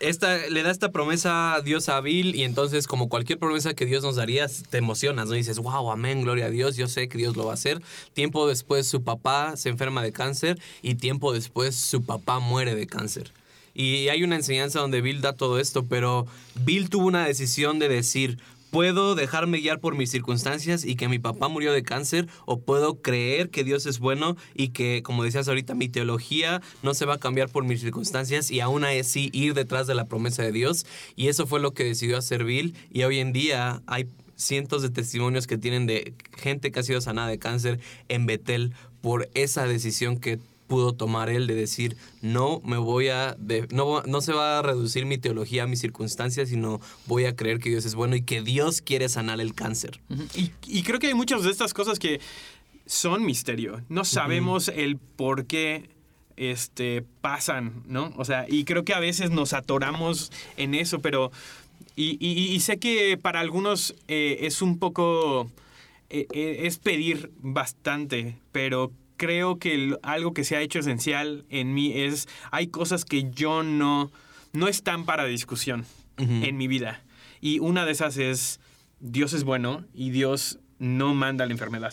esta, 0.00 0.48
le 0.48 0.62
da 0.62 0.70
esta 0.70 0.92
promesa 0.92 1.54
a 1.54 1.60
Dios 1.60 1.88
a 1.88 2.00
Bill 2.00 2.34
y 2.34 2.44
entonces 2.44 2.86
como 2.86 3.08
cualquier 3.08 3.38
promesa 3.38 3.74
que 3.74 3.86
Dios 3.86 4.02
nos 4.02 4.16
daría, 4.16 4.46
te 4.70 4.78
emocionas, 4.78 5.28
¿no? 5.28 5.34
Y 5.34 5.38
dices, 5.38 5.58
wow, 5.58 5.90
amén, 5.90 6.22
gloria 6.22 6.46
a 6.46 6.50
Dios, 6.50 6.76
yo 6.76 6.88
sé 6.88 7.08
que 7.08 7.18
Dios 7.18 7.36
lo 7.36 7.46
va 7.46 7.52
a 7.52 7.54
hacer. 7.54 7.82
Tiempo 8.12 8.46
después 8.46 8.86
su 8.86 9.02
papá 9.02 9.56
se 9.56 9.68
enferma 9.68 10.02
de 10.02 10.12
cáncer 10.12 10.60
y 10.82 10.94
tiempo 10.94 11.32
después 11.32 11.74
su 11.74 12.02
papá 12.02 12.38
muere 12.38 12.74
de 12.74 12.86
cáncer. 12.86 13.32
Y 13.74 14.08
hay 14.08 14.24
una 14.24 14.36
enseñanza 14.36 14.80
donde 14.80 15.00
Bill 15.00 15.20
da 15.20 15.34
todo 15.34 15.58
esto, 15.60 15.84
pero 15.84 16.26
Bill 16.64 16.90
tuvo 16.90 17.06
una 17.06 17.26
decisión 17.26 17.78
de 17.78 17.88
decir, 17.88 18.38
puedo 18.70 19.14
dejarme 19.14 19.58
guiar 19.58 19.80
por 19.80 19.94
mis 19.94 20.10
circunstancias 20.10 20.84
y 20.84 20.96
que 20.96 21.08
mi 21.08 21.18
papá 21.18 21.48
murió 21.48 21.72
de 21.72 21.82
cáncer 21.82 22.28
o 22.46 22.60
puedo 22.60 23.00
creer 23.00 23.50
que 23.50 23.64
Dios 23.64 23.86
es 23.86 23.98
bueno 23.98 24.36
y 24.54 24.68
que, 24.68 25.02
como 25.02 25.24
decías 25.24 25.48
ahorita, 25.48 25.74
mi 25.74 25.88
teología 25.88 26.60
no 26.82 26.94
se 26.94 27.06
va 27.06 27.14
a 27.14 27.18
cambiar 27.18 27.48
por 27.48 27.64
mis 27.64 27.80
circunstancias 27.80 28.50
y 28.50 28.60
aún 28.60 28.84
así 28.84 29.30
ir 29.32 29.54
detrás 29.54 29.86
de 29.86 29.94
la 29.94 30.06
promesa 30.06 30.42
de 30.42 30.52
Dios. 30.52 30.86
Y 31.16 31.28
eso 31.28 31.46
fue 31.46 31.60
lo 31.60 31.72
que 31.72 31.84
decidió 31.84 32.16
hacer 32.18 32.44
Bill 32.44 32.74
y 32.90 33.02
hoy 33.02 33.18
en 33.18 33.32
día 33.32 33.82
hay 33.86 34.06
cientos 34.36 34.82
de 34.82 34.90
testimonios 34.90 35.46
que 35.46 35.58
tienen 35.58 35.86
de 35.86 36.14
gente 36.36 36.70
que 36.70 36.80
ha 36.80 36.84
sido 36.84 37.00
sanada 37.00 37.28
de 37.28 37.38
cáncer 37.38 37.80
en 38.08 38.26
Betel 38.26 38.72
por 39.00 39.28
esa 39.34 39.66
decisión 39.66 40.18
que 40.18 40.38
pudo 40.68 40.92
tomar 40.92 41.28
él 41.30 41.46
de 41.48 41.54
decir 41.54 41.96
no 42.22 42.60
me 42.64 42.76
voy 42.76 43.08
a 43.08 43.34
de- 43.38 43.66
no, 43.72 44.02
no 44.02 44.20
se 44.20 44.32
va 44.32 44.58
a 44.58 44.62
reducir 44.62 45.04
mi 45.06 45.18
teología 45.18 45.64
a 45.64 45.66
mis 45.66 45.80
circunstancias 45.80 46.50
sino 46.50 46.80
voy 47.06 47.24
a 47.24 47.34
creer 47.34 47.58
que 47.58 47.70
Dios 47.70 47.84
es 47.86 47.94
bueno 47.96 48.14
y 48.14 48.22
que 48.22 48.42
Dios 48.42 48.80
quiere 48.82 49.08
sanar 49.08 49.40
el 49.40 49.54
cáncer 49.54 50.00
Y, 50.36 50.52
y 50.66 50.82
creo 50.84 51.00
que 51.00 51.08
hay 51.08 51.14
muchas 51.14 51.42
de 51.42 51.50
estas 51.50 51.74
cosas 51.74 51.98
que 51.98 52.20
son 52.86 53.24
misterio. 53.26 53.82
No 53.88 54.04
sabemos 54.04 54.68
el 54.68 54.96
por 54.96 55.44
qué 55.46 55.90
este, 56.36 57.04
pasan, 57.20 57.82
¿no? 57.86 58.12
O 58.16 58.24
sea, 58.24 58.46
y 58.48 58.64
creo 58.64 58.84
que 58.84 58.94
a 58.94 59.00
veces 59.00 59.30
nos 59.30 59.52
atoramos 59.52 60.30
en 60.56 60.74
eso, 60.74 61.00
pero... 61.00 61.30
Y, 61.96 62.16
y- 62.20 62.54
y 62.54 62.60
sé 62.60 62.78
que 62.78 63.18
para 63.20 63.40
algunos 63.40 63.94
eh, 64.06 64.38
es 64.42 64.62
un 64.62 64.78
poco... 64.78 65.50
eh, 66.10 66.26
eh, 66.32 66.60
es 66.62 66.78
pedir 66.78 67.30
bastante, 67.42 68.36
pero 68.52 68.92
creo 69.18 69.58
que 69.58 69.98
algo 70.02 70.32
que 70.32 70.44
se 70.44 70.56
ha 70.56 70.62
hecho 70.62 70.78
esencial 70.78 71.44
en 71.50 71.74
mí 71.74 71.92
es... 71.92 72.26
Hay 72.50 72.68
cosas 72.68 73.04
que 73.04 73.30
yo 73.30 73.62
no... 73.62 74.10
No 74.54 74.66
están 74.68 75.04
para 75.04 75.26
discusión 75.26 75.84
Ujú. 76.18 76.32
en 76.42 76.56
mi 76.56 76.68
vida. 76.68 77.04
Y 77.42 77.58
una 77.58 77.84
de 77.84 77.92
esas 77.92 78.16
es, 78.16 78.60
Dios 78.98 79.34
es 79.34 79.44
bueno 79.44 79.84
y 79.92 80.08
Dios 80.10 80.58
no 80.78 81.14
manda 81.14 81.44
la 81.44 81.52
enfermedad. 81.52 81.92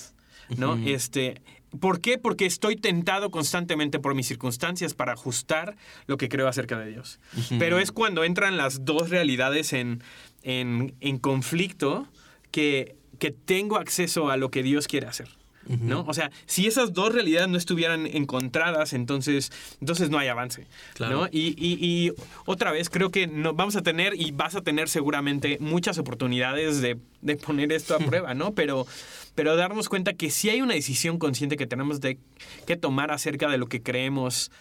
¿No? 0.58 0.76
Este. 0.86 1.42
¿Por 1.80 2.00
qué? 2.00 2.18
Porque 2.18 2.46
estoy 2.46 2.76
tentado 2.76 3.32
constantemente 3.32 4.00
por 4.00 4.16
mis 4.16 4.28
circunstancias 4.28 4.94
para 4.94 5.14
ajustar 5.14 5.76
lo 6.08 6.18
que 6.18 6.30
creo 6.30 6.48
acerca 6.48 6.80
de 6.80 6.92
Dios. 6.92 7.20
Pero 7.60 7.80
es 7.80 7.92
cuando 7.92 8.24
entran 8.24 8.56
las 8.56 8.86
dos 8.86 9.10
realidades 9.10 9.74
en, 9.74 10.02
en, 10.44 10.96
en 11.02 11.18
conflicto 11.18 12.08
que, 12.52 12.96
que 13.20 13.32
tengo 13.32 13.78
acceso 13.78 14.30
a 14.30 14.38
lo 14.38 14.50
que 14.52 14.64
Dios 14.64 14.88
quiere 14.88 15.08
hacer. 15.08 15.28
¿No? 15.68 16.06
O 16.08 16.14
sea, 16.14 16.30
si 16.46 16.68
esas 16.68 16.94
dos 16.94 17.14
realidades 17.14 17.50
no 17.50 17.58
estuvieran 17.58 18.06
encontradas, 18.06 18.94
entonces, 18.94 19.52
entonces 19.82 20.10
no 20.12 20.20
hay 20.20 20.28
avance. 20.28 20.68
Claro. 20.94 21.22
¿no? 21.22 21.28
Y, 21.32 21.56
y- 21.58 21.78
y 21.84 22.12
otra 22.46 22.72
vez, 22.72 22.90
creo 22.90 23.10
que 23.10 23.26
no, 23.28 23.54
vamos 23.54 23.76
a 23.76 23.82
tener 23.82 24.14
y 24.20 24.32
vas 24.32 24.56
a 24.56 24.62
tener 24.62 24.90
seguramente 24.90 25.58
muchas 25.60 25.98
oportunidades 25.98 26.82
de, 26.82 26.98
de 27.22 27.36
poner 27.36 27.72
esto 27.72 27.96
a 27.96 28.00
prueba, 28.06 28.34
¿no? 28.36 28.52
Pero, 28.54 28.86
pero 29.34 29.56
darnos 29.56 29.90
cuenta 29.90 30.14
que 30.14 30.30
sí 30.30 30.50
hay 30.50 30.62
una 30.62 30.76
decisión 30.76 31.18
consciente 31.18 31.58
que 31.58 31.66
tenemos 31.68 32.00
de, 32.00 32.20
que 32.68 32.76
tomar 32.78 33.12
acerca 33.12 33.50
de 33.50 33.58
lo 33.58 33.66
que 33.68 33.82
creemos 33.82 34.52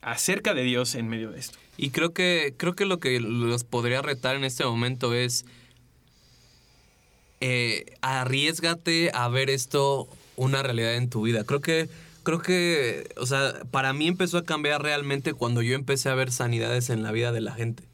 acerca 0.00 0.54
de 0.54 0.62
Dios 0.62 0.94
en 0.94 1.08
medio 1.08 1.30
de 1.32 1.40
esto. 1.40 1.58
y 1.76 1.90
creo 1.90 2.12
que 2.12 2.54
creo 2.56 2.74
que 2.74 2.84
lo 2.84 2.98
que 3.00 3.18
los 3.20 3.64
podría 3.64 4.00
retar 4.00 4.36
en 4.36 4.44
este 4.44 4.64
momento 4.64 5.12
es 5.12 5.44
eh, 7.40 7.84
arriesgate 8.00 9.10
a 9.14 9.28
ver 9.28 9.50
esto 9.50 10.08
una 10.38 10.62
realidad 10.62 10.94
en 10.94 11.10
tu 11.10 11.22
vida. 11.22 11.44
Creo 11.44 11.60
que, 11.60 11.88
creo 12.22 12.40
que, 12.40 13.08
o 13.16 13.26
sea, 13.26 13.52
para 13.70 13.92
mí 13.92 14.08
empezó 14.08 14.38
a 14.38 14.44
cambiar 14.44 14.82
realmente 14.82 15.34
cuando 15.34 15.60
yo 15.62 15.74
empecé 15.74 16.08
a 16.08 16.14
ver 16.14 16.32
sanidades 16.32 16.88
en 16.90 17.02
la 17.02 17.12
vida 17.12 17.32
de 17.32 17.40
la 17.40 17.52
gente. 17.52 17.87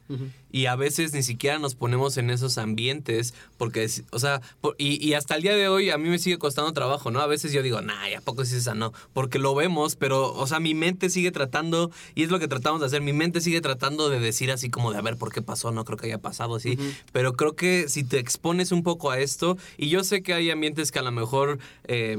Y 0.52 0.66
a 0.66 0.76
veces 0.76 1.12
ni 1.14 1.22
siquiera 1.22 1.58
nos 1.58 1.74
ponemos 1.74 2.16
en 2.18 2.30
esos 2.30 2.58
ambientes 2.58 3.34
porque, 3.56 3.84
es- 3.84 4.04
o 4.10 4.18
sea, 4.18 4.40
por- 4.60 4.76
y, 4.78 5.04
y 5.04 5.14
hasta 5.14 5.34
el 5.34 5.42
día 5.42 5.54
de 5.56 5.66
hoy 5.68 5.90
a 5.90 5.98
mí 5.98 6.08
me 6.08 6.18
sigue 6.18 6.38
costando 6.38 6.72
trabajo, 6.72 7.10
¿no? 7.10 7.20
A 7.20 7.26
veces 7.26 7.52
yo 7.52 7.62
digo, 7.62 7.80
nah, 7.80 8.08
¿y 8.08 8.14
¿a 8.14 8.20
poco 8.20 8.44
sí 8.44 8.54
esa 8.56 8.74
no? 8.74 8.92
Porque 9.14 9.38
lo 9.38 9.54
vemos, 9.54 9.96
pero, 9.96 10.32
o 10.32 10.46
sea, 10.46 10.60
mi 10.60 10.74
mente 10.74 11.10
sigue 11.10 11.32
tratando, 11.32 11.90
y 12.14 12.22
es 12.22 12.30
lo 12.30 12.38
que 12.38 12.48
tratamos 12.48 12.80
de 12.80 12.86
hacer, 12.86 13.00
mi 13.02 13.12
mente 13.12 13.40
sigue 13.40 13.60
tratando 13.60 14.10
de 14.10 14.20
decir 14.20 14.50
así 14.50 14.70
como 14.70 14.92
de, 14.92 14.98
a 14.98 15.02
ver, 15.02 15.16
¿por 15.16 15.32
qué 15.32 15.42
pasó? 15.42 15.72
No 15.72 15.84
creo 15.84 15.96
que 15.98 16.06
haya 16.06 16.18
pasado 16.18 16.54
así, 16.54 16.78
pero 17.12 17.32
creo 17.32 17.56
que 17.56 17.86
si 17.88 18.04
te 18.04 18.18
expones 18.18 18.70
un 18.72 18.82
poco 18.82 19.10
a 19.10 19.18
esto, 19.18 19.56
y 19.78 19.88
yo 19.88 20.04
sé 20.04 20.22
que 20.22 20.34
hay 20.34 20.50
ambientes 20.50 20.92
que 20.92 20.98
a 20.98 21.02
lo 21.02 21.12
mejor... 21.12 21.58
eh, 21.84 22.18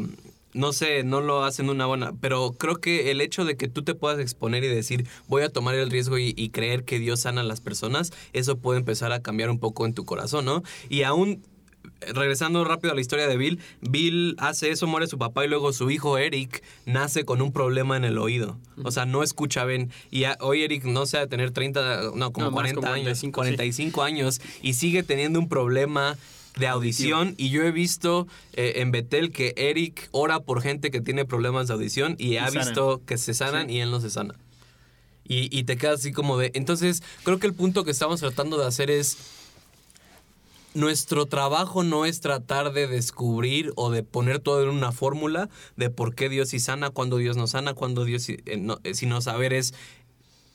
no 0.56 0.74
sé, 0.74 1.04
no 1.04 1.22
lo 1.22 1.44
hacen 1.44 1.70
una 1.70 1.86
buena, 1.86 2.14
pero 2.20 2.54
creo 2.58 2.78
que 2.78 3.12
el 3.12 3.22
hecho 3.22 3.46
de 3.46 3.58
que 3.58 3.68
tú 3.68 3.84
te 3.84 3.94
puedas 3.94 4.20
exponer 4.20 4.64
y 4.64 4.68
decir, 4.68 5.06
voy 5.28 5.44
a 5.44 5.50
tomar 5.50 5.76
el 5.76 5.92
riesgo 5.92 6.18
y, 6.18 6.34
y 6.36 6.50
creer 6.50 6.84
que 6.86 6.98
Dios 6.98 7.20
sana 7.22 7.42
a 7.42 7.44
las 7.44 7.62
personas, 7.62 8.12
eso 8.34 8.58
puede 8.58 8.80
empezar 8.80 9.12
a 9.12 9.22
cambiar 9.22 9.50
un 9.50 9.60
poco 9.60 9.86
en 9.86 9.94
tu 9.94 10.06
corazón, 10.06 10.46
¿no? 10.46 10.64
Y 10.90 11.04
aún, 11.04 11.44
regresando 12.14 12.64
rápido 12.66 12.92
a 12.92 12.96
la 12.96 13.02
historia 13.02 13.28
de 13.28 13.38
Bill, 13.38 13.60
Bill 13.82 14.36
hace 14.40 14.70
eso, 14.72 14.88
muere 14.88 15.08
su 15.08 15.18
papá 15.18 15.46
y 15.46 15.48
luego 15.48 15.72
su 15.74 15.92
hijo 15.92 16.18
Eric 16.18 16.64
nace 16.86 17.26
con 17.26 17.42
un 17.42 17.52
problema 17.52 17.96
en 17.98 18.06
el 18.06 18.18
oído. 18.18 18.58
O 18.84 18.92
sea, 18.92 19.06
no 19.06 19.24
escucha 19.24 19.66
bien. 19.66 19.92
Y 20.12 20.24
a- 20.26 20.38
hoy 20.42 20.64
Eric 20.64 20.84
no 20.86 21.06
sé, 21.06 21.20
de 21.20 21.28
tener 21.28 21.52
30, 21.52 22.12
no, 22.16 22.32
como 22.32 22.46
No, 22.48 22.52
más 22.52 22.62
40 22.74 22.82
como 22.82 22.94
años, 22.94 23.04
45, 23.20 23.44
sí. 23.44 23.50
45 23.56 24.04
años 24.04 24.42
y 24.62 24.74
sigue 24.74 25.04
teniendo 25.04 25.40
un 25.40 25.48
problema 25.50 26.18
de 26.58 26.68
audición 26.68 27.36
y 27.38 27.50
yo 27.50 27.64
he 27.64 27.72
visto 27.72 28.28
eh, 28.54 28.74
en 28.78 28.92
Betel 28.92 29.32
que 29.32 29.54
Eric 29.58 30.08
ora 30.12 30.40
por 30.40 30.62
gente 30.62 30.92
que 30.92 31.02
tiene 31.02 31.26
problemas 31.26 31.68
de 31.68 31.74
audición 31.74 32.16
y, 32.18 32.38
ha 32.38 32.50
visto 32.50 33.02
que 33.06 33.18
se 33.18 33.34
sanan 33.34 33.70
y 33.70 33.82
él 33.82 33.92
no 33.92 34.00
se 34.02 34.10
sana. 34.10 34.36
Y, 35.28 35.56
y 35.58 35.64
te 35.64 35.76
quedas 35.76 36.02
así 36.02 36.12
como 36.12 36.38
de... 36.38 36.52
Entonces, 36.54 37.02
creo 37.24 37.40
que 37.40 37.48
el 37.48 37.54
punto 37.54 37.84
que 37.84 37.92
estamos 37.92 38.20
tratando 38.20 38.58
de 38.58 38.68
hacer 38.68 38.92
es... 38.92 39.18
Nuestro 40.76 41.26
trabajo 41.26 41.84
no 41.84 42.06
es 42.06 42.20
tratar 42.20 42.74
de 42.74 42.88
descubrir 42.88 43.72
o 43.78 43.92
de 43.92 44.04
poner 44.04 44.40
todo 44.40 44.62
en 44.62 44.70
una 44.70 44.92
fórmula 44.92 45.50
de 45.78 45.90
por 45.90 46.16
qué 46.16 46.28
Dios 46.28 46.50
sí 46.50 46.60
sana, 46.60 46.90
cuándo 46.90 47.16
Dios 47.16 47.38
no 47.38 47.48
sana, 47.48 47.74
cuándo 47.74 48.04
Dios 48.04 48.28
eh, 48.28 48.42
no, 48.60 48.80
eh, 48.84 48.94
sino 48.94 49.22
saber 49.22 49.54
es 49.54 49.74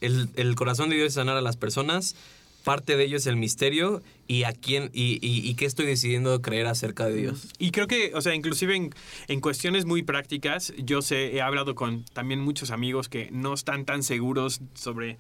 el, 0.03 0.29
el 0.37 0.55
corazón 0.57 0.91
de 0.91 0.97
Dios 0.97 1.09
es 1.09 1.15
sanar 1.15 1.39
a 1.39 1.41
las 1.41 1.57
personas, 1.57 2.17
parte 2.65 2.97
de 2.97 3.05
ello 3.05 3.17
es 3.17 3.27
el 3.27 3.37
misterio 3.37 4.03
y 4.27 4.45
a 4.45 4.53
quién 4.53 4.91
y, 4.93 5.19
y- 5.27 5.49
y 5.49 5.55
qué 5.55 5.65
estoy 5.67 5.87
decidiendo 5.87 6.41
creer 6.41 6.67
acerca 6.67 7.07
de 7.07 7.15
Dios. 7.17 7.49
Y 7.59 7.71
creo 7.73 7.87
que, 7.89 8.13
o 8.15 8.21
sea, 8.21 8.35
inclusive 8.35 8.77
en, 8.77 8.91
en 9.29 9.41
cuestiones 9.41 9.87
muy 9.87 10.03
prácticas, 10.03 10.73
yo 10.79 11.03
sé, 11.03 11.35
he 11.35 11.41
hablado 11.43 11.75
con 11.75 12.05
también 12.13 12.41
muchos 12.41 12.71
amigos 12.71 13.09
que 13.09 13.29
no 13.33 13.55
están 13.55 13.85
tan 13.85 14.03
seguros 14.03 14.61
sobre, 14.75 15.19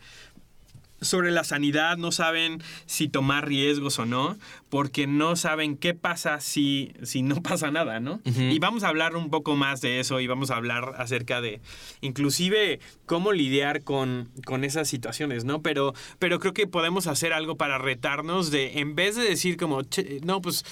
sobre 1.00 1.30
la 1.30 1.44
sanidad, 1.44 1.96
no 1.96 2.12
saben 2.12 2.62
si 2.86 3.08
tomar 3.08 3.46
riesgos 3.48 3.98
o 3.98 4.06
no, 4.06 4.36
porque 4.68 5.06
no 5.06 5.36
saben 5.36 5.76
qué 5.76 5.94
pasa 5.94 6.40
si, 6.40 6.92
si 7.02 7.22
no 7.22 7.36
pasa 7.42 7.70
nada, 7.70 8.00
¿no? 8.00 8.20
Y 8.24 8.58
vamos 8.58 8.82
a 8.82 8.88
hablar 8.88 9.16
un 9.16 9.30
poco 9.30 9.56
más 9.56 9.80
de 9.80 10.00
eso 10.00 10.20
y 10.20 10.26
vamos 10.26 10.50
a 10.50 10.56
hablar 10.56 10.94
acerca 10.98 11.40
de 11.40 11.60
inclusive 12.00 12.80
cómo 13.06 13.32
lidiar 13.32 13.82
con, 13.82 14.30
con 14.44 14.64
esas 14.64 14.88
situaciones, 14.88 15.44
¿no? 15.44 15.62
Pero, 15.62 15.94
pero 16.18 16.38
creo 16.38 16.52
que 16.52 16.66
podemos 16.66 17.06
hacer 17.06 17.32
algo 17.32 17.56
para 17.56 17.78
retarnos 17.78 18.50
de, 18.50 18.78
en 18.80 18.94
vez 18.94 19.16
de 19.16 19.22
decir 19.22 19.56
como, 19.56 19.82
"Che, 19.82 20.20
no, 20.22 20.40
pues 20.40 20.64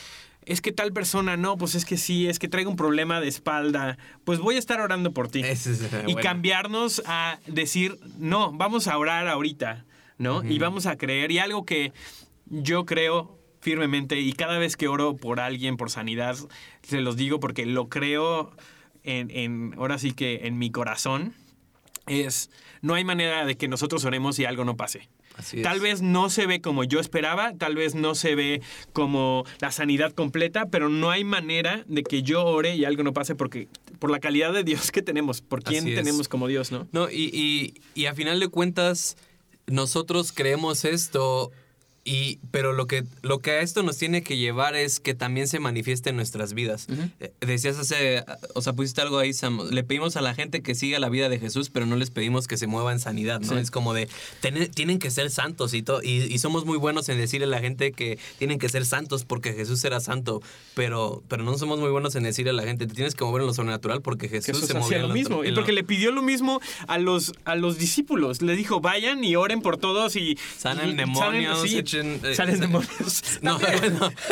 es 0.49 0.63
que 0.63 0.73
tal 0.73 0.93
persona, 0.93 1.37
no, 1.37 1.59
pues 1.59 1.75
es 1.75 1.85
que 1.85 1.99
sí, 1.99 2.27
es 2.27 2.39
que 2.39 2.49
traigo 2.49 2.71
un 2.71 2.77
problema 2.77 3.21
de 3.21 3.29
espalda, 3.29 3.99
pues 4.25 4.39
voy 4.39 4.57
a 4.57 4.59
estar 4.59 4.81
orando 4.81 5.13
por 5.13 5.29
ti. 5.29 5.41
Es, 5.45 5.67
eh, 5.67 6.05
y 6.07 6.15
bueno. 6.15 6.21
cambiarnos 6.23 7.03
a 7.05 7.39
decir, 7.47 7.99
no, 8.19 8.53
vamos 8.53 8.89
a 8.89 8.97
orar 8.97 9.29
ahorita, 9.29 9.85
¿no? 10.19 10.45
Y 10.45 10.59
vamos 10.59 10.87
a 10.87 10.97
creer. 10.97 11.31
Y 11.33 11.39
algo 11.39 11.65
que 11.65 11.93
yo 12.47 12.85
creo 12.85 13.39
firmemente, 13.61 14.21
y 14.21 14.33
cada 14.33 14.59
vez 14.59 14.77
que 14.77 14.89
oro 14.89 15.17
por 15.17 15.41
alguien, 15.41 15.77
por 15.77 15.91
sanidad, 15.91 16.37
se 16.83 17.01
los 17.01 17.17
digo 17.17 17.41
porque 17.41 17.67
lo 17.67 17.89
creo 17.89 18.53
en, 19.03 19.31
en 19.31 19.75
ahora 19.79 19.99
sí 19.99 20.13
que 20.13 20.47
en 20.47 20.59
mi 20.59 20.71
corazón, 20.71 21.35
es, 22.07 22.51
no 22.83 22.95
hay 22.95 23.05
manera 23.05 23.45
de 23.45 23.57
que 23.57 23.69
nosotros 23.69 24.05
oremos 24.05 24.39
y 24.39 24.45
algo 24.45 24.65
no 24.65 24.77
pase. 24.77 25.09
Así 25.37 25.59
es. 25.59 25.63
Tal 25.63 25.79
vez 25.79 26.03
no 26.03 26.31
se 26.31 26.47
ve 26.47 26.61
como 26.61 26.83
yo 26.83 26.99
esperaba, 26.99 27.53
tal 27.55 27.77
vez 27.77 27.95
no 27.95 28.15
se 28.15 28.35
ve 28.35 28.61
como 28.93 29.45
la 29.61 29.71
sanidad 29.71 30.13
completa, 30.13 30.67
pero 30.67 30.89
no 30.89 31.11
hay 31.11 31.23
manera 31.23 31.85
de 31.87 32.03
que 32.03 32.23
yo 32.23 32.45
ore 32.45 32.75
y 32.75 32.85
algo 32.85 33.05
no 33.05 33.13
pase 33.13 33.37
porque 33.37 33.69
por 34.01 34.11
la 34.11 34.19
calidad 34.19 34.53
de 34.53 34.65
Dios 34.65 34.91
que 34.91 35.03
tenemos, 35.03 35.41
por 35.41 35.63
quién 35.63 35.85
tenemos 35.85 36.29
como 36.29 36.49
Dios, 36.49 36.73
¿no? 36.73 36.89
No, 36.93 37.09
y, 37.09 37.31
y, 37.33 37.75
y 37.95 38.07
a 38.07 38.15
final 38.15 38.41
de 38.41 38.49
cuentas, 38.49 39.17
nosotros 39.69 40.33
creemos 40.33 40.85
esto, 40.85 41.53
y, 42.11 42.39
pero 42.51 42.73
lo 42.73 42.87
que, 42.87 43.05
lo 43.23 43.39
que 43.41 43.51
a 43.53 43.61
esto 43.61 43.83
nos 43.83 43.99
tiene 43.99 44.23
que 44.23 44.37
llevar 44.39 44.75
es 44.77 44.99
que 45.01 45.15
también 45.15 45.47
se 45.49 45.61
manifieste 45.61 46.11
en 46.11 46.17
nuestras 46.17 46.55
vidas. 46.55 46.87
Eh, 47.21 47.33
Decías 47.41 47.79
hace, 47.79 48.25
o 48.55 48.63
sea, 48.63 48.73
pusiste 48.73 49.01
algo 49.03 49.19
ahí, 49.19 49.33
Sam, 49.33 49.61
le 49.71 49.85
pedimos 49.85 50.17
a 50.17 50.21
la 50.23 50.35
gente 50.35 50.63
que 50.63 50.75
siga 50.75 50.99
la 51.01 51.09
vida 51.11 51.29
de 51.29 51.39
Jesús, 51.39 51.71
pero 51.71 51.85
no 51.87 51.97
les 51.97 52.11
pedimos 52.11 52.47
que 52.49 52.57
se 52.57 52.67
mueva 52.67 52.93
en 52.93 53.01
sanidad, 53.01 53.41
¿no? 53.41 53.49
Sí. 53.53 53.59
Es 53.59 53.71
como 53.71 53.93
de, 53.95 54.09
"Ten- 54.41 54.71
tienen 54.71 54.99
que 54.99 55.11
ser 55.11 55.31
santos 55.31 55.75
y, 55.75 55.83
todo 55.83 56.03
y, 56.03 56.23
y 56.33 56.39
somos 56.39 56.65
muy 56.65 56.79
buenos 56.79 57.09
en 57.11 57.19
decirle 57.19 57.45
a 57.47 57.51
la 57.51 57.61
gente 57.61 57.93
que 57.93 58.19
tienen 58.39 58.59
que 58.59 58.69
ser 58.69 58.87
santos 58.87 59.25
porque 59.25 59.53
Jesús 59.53 59.85
era 59.85 60.01
santo, 60.01 60.41
pero, 60.75 61.23
pero 61.29 61.43
no 61.45 61.59
somos 61.59 61.79
muy 61.79 61.91
buenos 61.91 62.15
en 62.17 62.23
decirle 62.23 62.51
a 62.51 62.55
la 62.55 62.63
gente, 62.63 62.87
te 62.87 62.95
tienes 62.95 63.15
que 63.15 63.25
mover 63.25 63.43
en 63.43 63.49
lo 63.49 63.55
sobrenatural 63.55 64.01
porque 64.03 64.29
Jesús, 64.29 64.47
Jesús 64.55 64.67
se 64.69 64.75
movía 64.75 64.97
en 64.97 65.03
lo 65.09 65.15
mismo. 65.15 65.45
Y 65.45 65.49
lo- 65.51 65.57
porque 65.57 65.73
le 65.73 65.85
pidió 65.85 66.11
lo 66.13 66.23
mismo 66.23 66.61
a 66.87 66.99
los, 66.99 67.33
a 67.45 67.55
los 67.55 67.79
discípulos. 67.79 68.41
Le 68.43 68.57
dijo, 68.57 68.81
vayan 68.81 69.23
y 69.25 69.37
oren 69.37 69.61
por 69.61 69.77
todos 69.77 70.17
y... 70.17 70.39
Sanen 70.57 70.91
y- 70.91 70.95
demonios, 70.95 71.59
sí, 71.63 71.83
echen, 72.01 72.21
eh, 72.25 72.35
salen 72.35 72.55
sa- 72.57 72.61
demonios. 72.63 73.23
No, 73.43 73.59
no, 73.59 73.69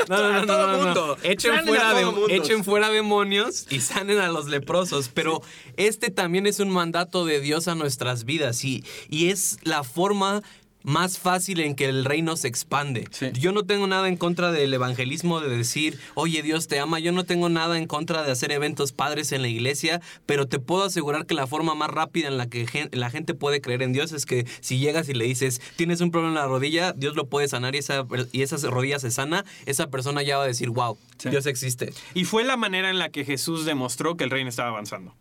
no, 0.08 0.44
no, 0.44 0.46
no, 0.46 0.76
no, 0.84 0.94
no. 0.94 1.16
Echen, 1.22 1.64
fuera 1.66 1.92
de- 1.94 2.36
echen 2.36 2.64
fuera 2.64 2.90
demonios 2.90 3.66
y 3.70 3.80
sanen 3.80 4.18
a 4.18 4.28
los 4.28 4.46
leprosos. 4.46 5.08
Pero 5.12 5.42
este 5.76 6.10
también 6.10 6.46
es 6.46 6.60
un 6.60 6.70
mandato 6.70 7.24
de 7.24 7.40
Dios 7.40 7.68
a 7.68 7.74
nuestras 7.74 8.24
vidas 8.24 8.64
y, 8.64 8.84
y 9.08 9.30
es 9.30 9.58
la 9.62 9.84
forma 9.84 10.42
más 10.86 11.18
fácil 11.18 11.60
en 11.60 11.74
que 11.74 11.84
el 11.86 12.04
reino 12.04 12.36
se 12.36 12.48
expande. 12.48 13.08
Sí. 13.10 13.26
Yo 13.34 13.50
no 13.52 13.64
tengo 13.64 13.86
nada 13.86 14.06
en 14.08 14.16
contra 14.16 14.52
del 14.52 14.72
evangelismo 14.72 15.40
de 15.40 15.54
decir, 15.54 15.98
oye, 16.14 16.42
Dios 16.42 16.68
te 16.68 16.78
ama. 16.78 17.00
Yo 17.00 17.10
no 17.12 17.24
tengo 17.24 17.48
nada 17.48 17.76
en 17.76 17.86
contra 17.86 18.22
de 18.22 18.30
hacer 18.32 18.52
eventos 18.52 18.92
padres 18.92 19.32
en 19.32 19.42
la 19.42 19.48
iglesia, 19.48 20.00
pero 20.26 20.46
te 20.46 20.58
puedo 20.60 20.84
asegurar 20.84 21.26
que 21.26 21.34
la 21.34 21.46
forma 21.48 21.74
más 21.74 21.90
rápida 21.90 22.28
en 22.28 22.38
la 22.38 22.46
que 22.48 22.66
gen- 22.66 22.88
la 22.92 23.10
gente 23.10 23.34
puede 23.34 23.60
creer 23.60 23.82
en 23.82 23.92
Dios 23.92 24.12
es 24.12 24.24
que 24.26 24.46
si 24.60 24.78
llegas 24.78 25.08
y 25.08 25.14
le 25.14 25.24
dices, 25.24 25.60
tienes 25.74 26.00
un 26.00 26.10
problema 26.12 26.36
en 26.38 26.42
la 26.42 26.46
rodilla, 26.46 26.92
Dios 26.92 27.16
lo 27.16 27.26
puede 27.26 27.48
sanar 27.48 27.74
y 27.74 27.78
esa, 27.78 28.06
y 28.32 28.42
esa 28.42 28.56
rodilla 28.70 29.00
se 29.00 29.10
sana, 29.10 29.44
esa 29.66 29.88
persona 29.88 30.22
ya 30.22 30.38
va 30.38 30.44
a 30.44 30.46
decir, 30.46 30.70
wow, 30.70 30.96
Sí. 31.18 31.30
Dios 31.30 31.46
existe. 31.46 31.92
Y 32.14 32.24
fue 32.24 32.44
la 32.44 32.56
manera 32.56 32.90
en 32.90 32.98
la 32.98 33.08
que 33.08 33.24
Jesús 33.24 33.64
demostró 33.64 34.16
que 34.16 34.24
el 34.24 34.30
reino 34.30 34.50
estaba 34.50 34.68
avanzando. 34.68 35.14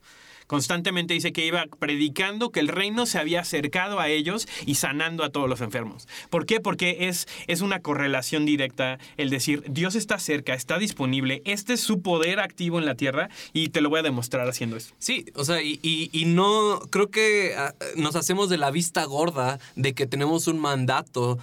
Constantemente 0.48 1.14
dice 1.14 1.34
que 1.34 1.46
iba 1.46 1.66
predicando 1.80 2.52
que 2.52 2.60
el 2.60 2.68
reino 2.68 3.06
se 3.06 3.18
había 3.18 3.42
acercado 3.42 4.00
a 4.00 4.10
ellos 4.10 4.48
y 4.66 4.76
sanando 4.76 5.24
a 5.24 5.30
todos 5.30 5.50
los 5.50 5.62
enfermos. 5.62 6.08
¿Por 6.30 6.46
qué? 6.46 6.60
Porque 6.60 7.08
es, 7.08 7.28
es 7.48 7.62
una 7.62 7.80
correlación 7.82 8.46
directa 8.46 9.00
el 9.18 9.30
decir, 9.30 9.64
Dios 9.68 9.96
está 9.96 10.20
cerca, 10.20 10.54
está 10.54 10.78
disponible, 10.78 11.42
este 11.46 11.74
es 11.74 11.82
su 11.82 12.02
poder 12.02 12.40
activo 12.40 12.80
en 12.80 12.86
la 12.86 12.96
tierra 12.96 13.30
y 13.54 13.70
te 13.70 13.82
lo 13.82 13.90
voy 13.90 14.00
a 14.00 14.04
demostrar 14.04 14.48
haciendo 14.48 14.78
eso. 14.78 14.94
Sí, 15.00 15.26
o 15.36 15.44
sea, 15.44 15.62
y, 15.62 15.80
y- 15.82 16.26
no, 16.26 16.80
creo 16.90 17.10
que 17.10 17.54
ah, 17.58 17.74
nos 17.96 18.16
hacemos 18.16 18.50
de 18.50 18.58
la 18.58 18.72
vista 18.72 19.06
gorda 19.06 19.60
de 19.76 19.94
que 19.94 20.06
tenemos 20.08 20.48
un 20.48 20.60
mandato 20.60 21.38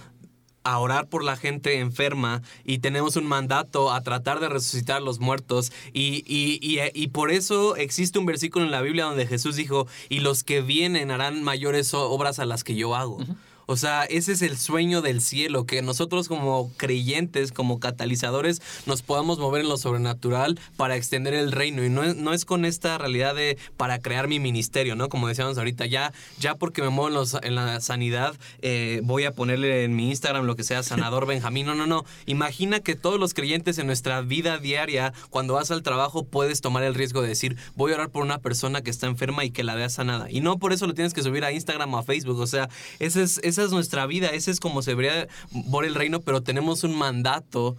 a 0.63 0.79
orar 0.79 1.07
por 1.07 1.23
la 1.23 1.35
gente 1.35 1.79
enferma 1.79 2.41
y 2.63 2.79
tenemos 2.79 3.15
un 3.15 3.25
mandato 3.25 3.91
a 3.91 4.01
tratar 4.01 4.39
de 4.39 4.49
resucitar 4.49 4.97
a 4.97 5.01
los 5.01 5.19
muertos 5.19 5.71
y, 5.93 6.23
y- 6.25 6.59
y- 6.61 6.79
y 6.93 7.07
por 7.07 7.31
eso 7.31 7.75
existe 7.75 8.19
un 8.19 8.25
versículo 8.25 8.65
en 8.65 8.71
la 8.71 8.81
Biblia 8.81 9.05
donde 9.05 9.27
Jesús 9.27 9.55
dijo, 9.55 9.87
y 10.09 10.19
los 10.19 10.43
que 10.43 10.61
vienen 10.61 11.11
harán 11.11 11.43
mayores 11.43 11.93
obras 11.93 12.39
a 12.39 12.45
las 12.45 12.63
que 12.63 12.75
yo 12.75 12.95
hago. 12.95 13.19
O 13.65 13.77
sea, 13.77 14.03
ese 14.03 14.31
es 14.33 14.41
el 14.41 14.57
sueño 14.57 15.01
del 15.01 15.21
cielo, 15.21 15.65
que 15.65 15.81
nosotros 15.81 16.27
como 16.27 16.71
creyentes, 16.77 17.51
como 17.51 17.79
catalizadores, 17.79 18.61
nos 18.85 19.01
podamos 19.01 19.39
mover 19.39 19.61
en 19.61 19.69
lo 19.69 19.77
sobrenatural 19.77 20.59
para 20.77 20.95
extender 20.95 21.33
el 21.33 21.51
reino. 21.51 21.83
Y 21.83 21.89
no 21.89 22.03
es, 22.03 22.15
no 22.15 22.33
es 22.33 22.45
con 22.45 22.65
esta 22.65 22.97
realidad 22.97 23.35
de 23.35 23.57
para 23.77 23.99
crear 23.99 24.27
mi 24.27 24.39
ministerio, 24.39 24.95
¿no? 24.95 25.09
Como 25.09 25.27
decíamos 25.27 25.57
ahorita, 25.57 25.85
ya, 25.85 26.13
ya 26.39 26.55
porque 26.55 26.81
me 26.81 26.89
muevo 26.89 27.07
en, 27.09 27.13
los- 27.15 27.37
en 27.41 27.55
la 27.55 27.79
sanidad, 27.81 28.35
eh, 28.61 29.01
voy 29.03 29.25
a 29.25 29.31
ponerle 29.31 29.83
en 29.83 29.95
mi 29.95 30.09
Instagram 30.09 30.45
lo 30.45 30.55
que 30.55 30.63
sea, 30.63 30.83
sanador 30.83 31.25
Benjamín. 31.25 31.65
No, 31.65 31.75
no, 31.75 31.87
no. 31.87 32.05
Imagina 32.25 32.79
que 32.79 32.95
todos 32.95 33.19
los 33.19 33.33
creyentes 33.33 33.77
en 33.77 33.87
nuestra 33.87 34.21
vida 34.21 34.57
diaria, 34.57 35.13
cuando 35.29 35.53
vas 35.53 35.71
al 35.71 35.83
trabajo, 35.83 36.23
puedes 36.25 36.61
tomar 36.61 36.83
el 36.83 36.95
riesgo 36.95 37.21
de 37.21 37.29
decir, 37.29 37.55
voy 37.75 37.91
a 37.91 37.95
orar 37.95 38.09
por 38.09 38.23
una 38.23 38.39
persona 38.39 38.81
que 38.81 38.89
está 38.89 39.07
enferma 39.07 39.45
y 39.45 39.51
que 39.51 39.63
la 39.63 39.75
vea 39.75 39.89
sanada. 39.89 40.29
Y 40.29 40.41
no 40.41 40.57
por 40.59 40.73
eso 40.73 40.87
lo 40.87 40.93
tienes 40.93 41.13
que 41.13 41.23
subir 41.23 41.43
a 41.45 41.51
Instagram 41.51 41.93
o 41.93 41.97
a 41.97 42.03
Facebook. 42.03 42.39
O 42.39 42.47
sea, 42.47 42.69
ese 42.99 43.23
es, 43.23 43.39
esa 43.53 43.63
es 43.63 43.71
nuestra 43.71 44.05
vida, 44.05 44.29
ese 44.29 44.51
es 44.51 44.59
como 44.59 44.81
se 44.81 44.91
debería 44.91 45.27
por 45.71 45.85
el 45.85 45.95
reino, 45.95 46.21
pero 46.21 46.41
tenemos 46.41 46.83
un 46.83 46.97
mandato 46.97 47.77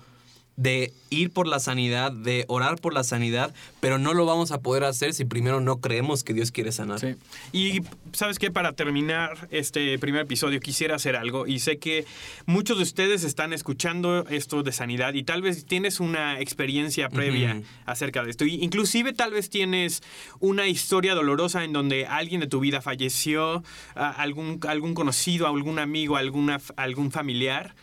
de 0.56 0.92
ir 1.10 1.30
por 1.30 1.46
la 1.46 1.58
sanidad, 1.58 2.12
de 2.12 2.44
orar 2.48 2.80
por 2.80 2.94
la 2.94 3.02
sanidad, 3.04 3.52
pero 3.80 3.98
no 3.98 4.14
lo 4.14 4.24
vamos 4.24 4.52
a 4.52 4.60
poder 4.60 4.84
hacer 4.84 5.12
si 5.12 5.24
primero 5.24 5.60
no 5.60 5.80
creemos 5.80 6.22
que 6.22 6.32
Dios 6.32 6.50
quiere 6.52 6.70
sanar. 6.70 7.00
Y 7.52 7.80
sabes 8.12 8.38
qué, 8.38 8.50
para 8.50 8.72
terminar 8.72 9.48
este 9.50 9.98
primer 9.98 10.22
episodio 10.22 10.60
quisiera 10.60 10.96
hacer 10.96 11.16
algo 11.16 11.46
y 11.46 11.58
sé 11.58 11.78
que 11.78 12.04
muchos 12.46 12.76
de 12.76 12.84
ustedes 12.84 13.24
están 13.24 13.52
escuchando 13.52 14.26
esto 14.28 14.62
de 14.62 14.72
sanidad 14.72 15.14
y 15.14 15.24
tal 15.24 15.42
vez 15.42 15.66
tienes 15.66 16.00
una 16.00 16.40
experiencia 16.40 17.08
previa 17.08 17.60
acerca 17.84 18.22
de 18.22 18.30
esto. 18.30 18.44
Y 18.44 18.62
inclusive 18.62 19.12
tal 19.12 19.32
vez 19.32 19.50
tienes 19.50 20.02
una 20.40 20.68
historia 20.68 21.14
dolorosa 21.14 21.64
en 21.64 21.72
donde 21.72 22.06
alguien 22.06 22.40
de 22.40 22.46
tu 22.46 22.60
vida 22.60 22.80
falleció, 22.80 23.64
algún, 23.94 24.60
algún 24.68 24.94
conocido, 24.94 25.46
algún 25.46 25.78
amigo, 25.78 26.16
alguna, 26.16 26.60
algún 26.76 27.10
familiar 27.10 27.74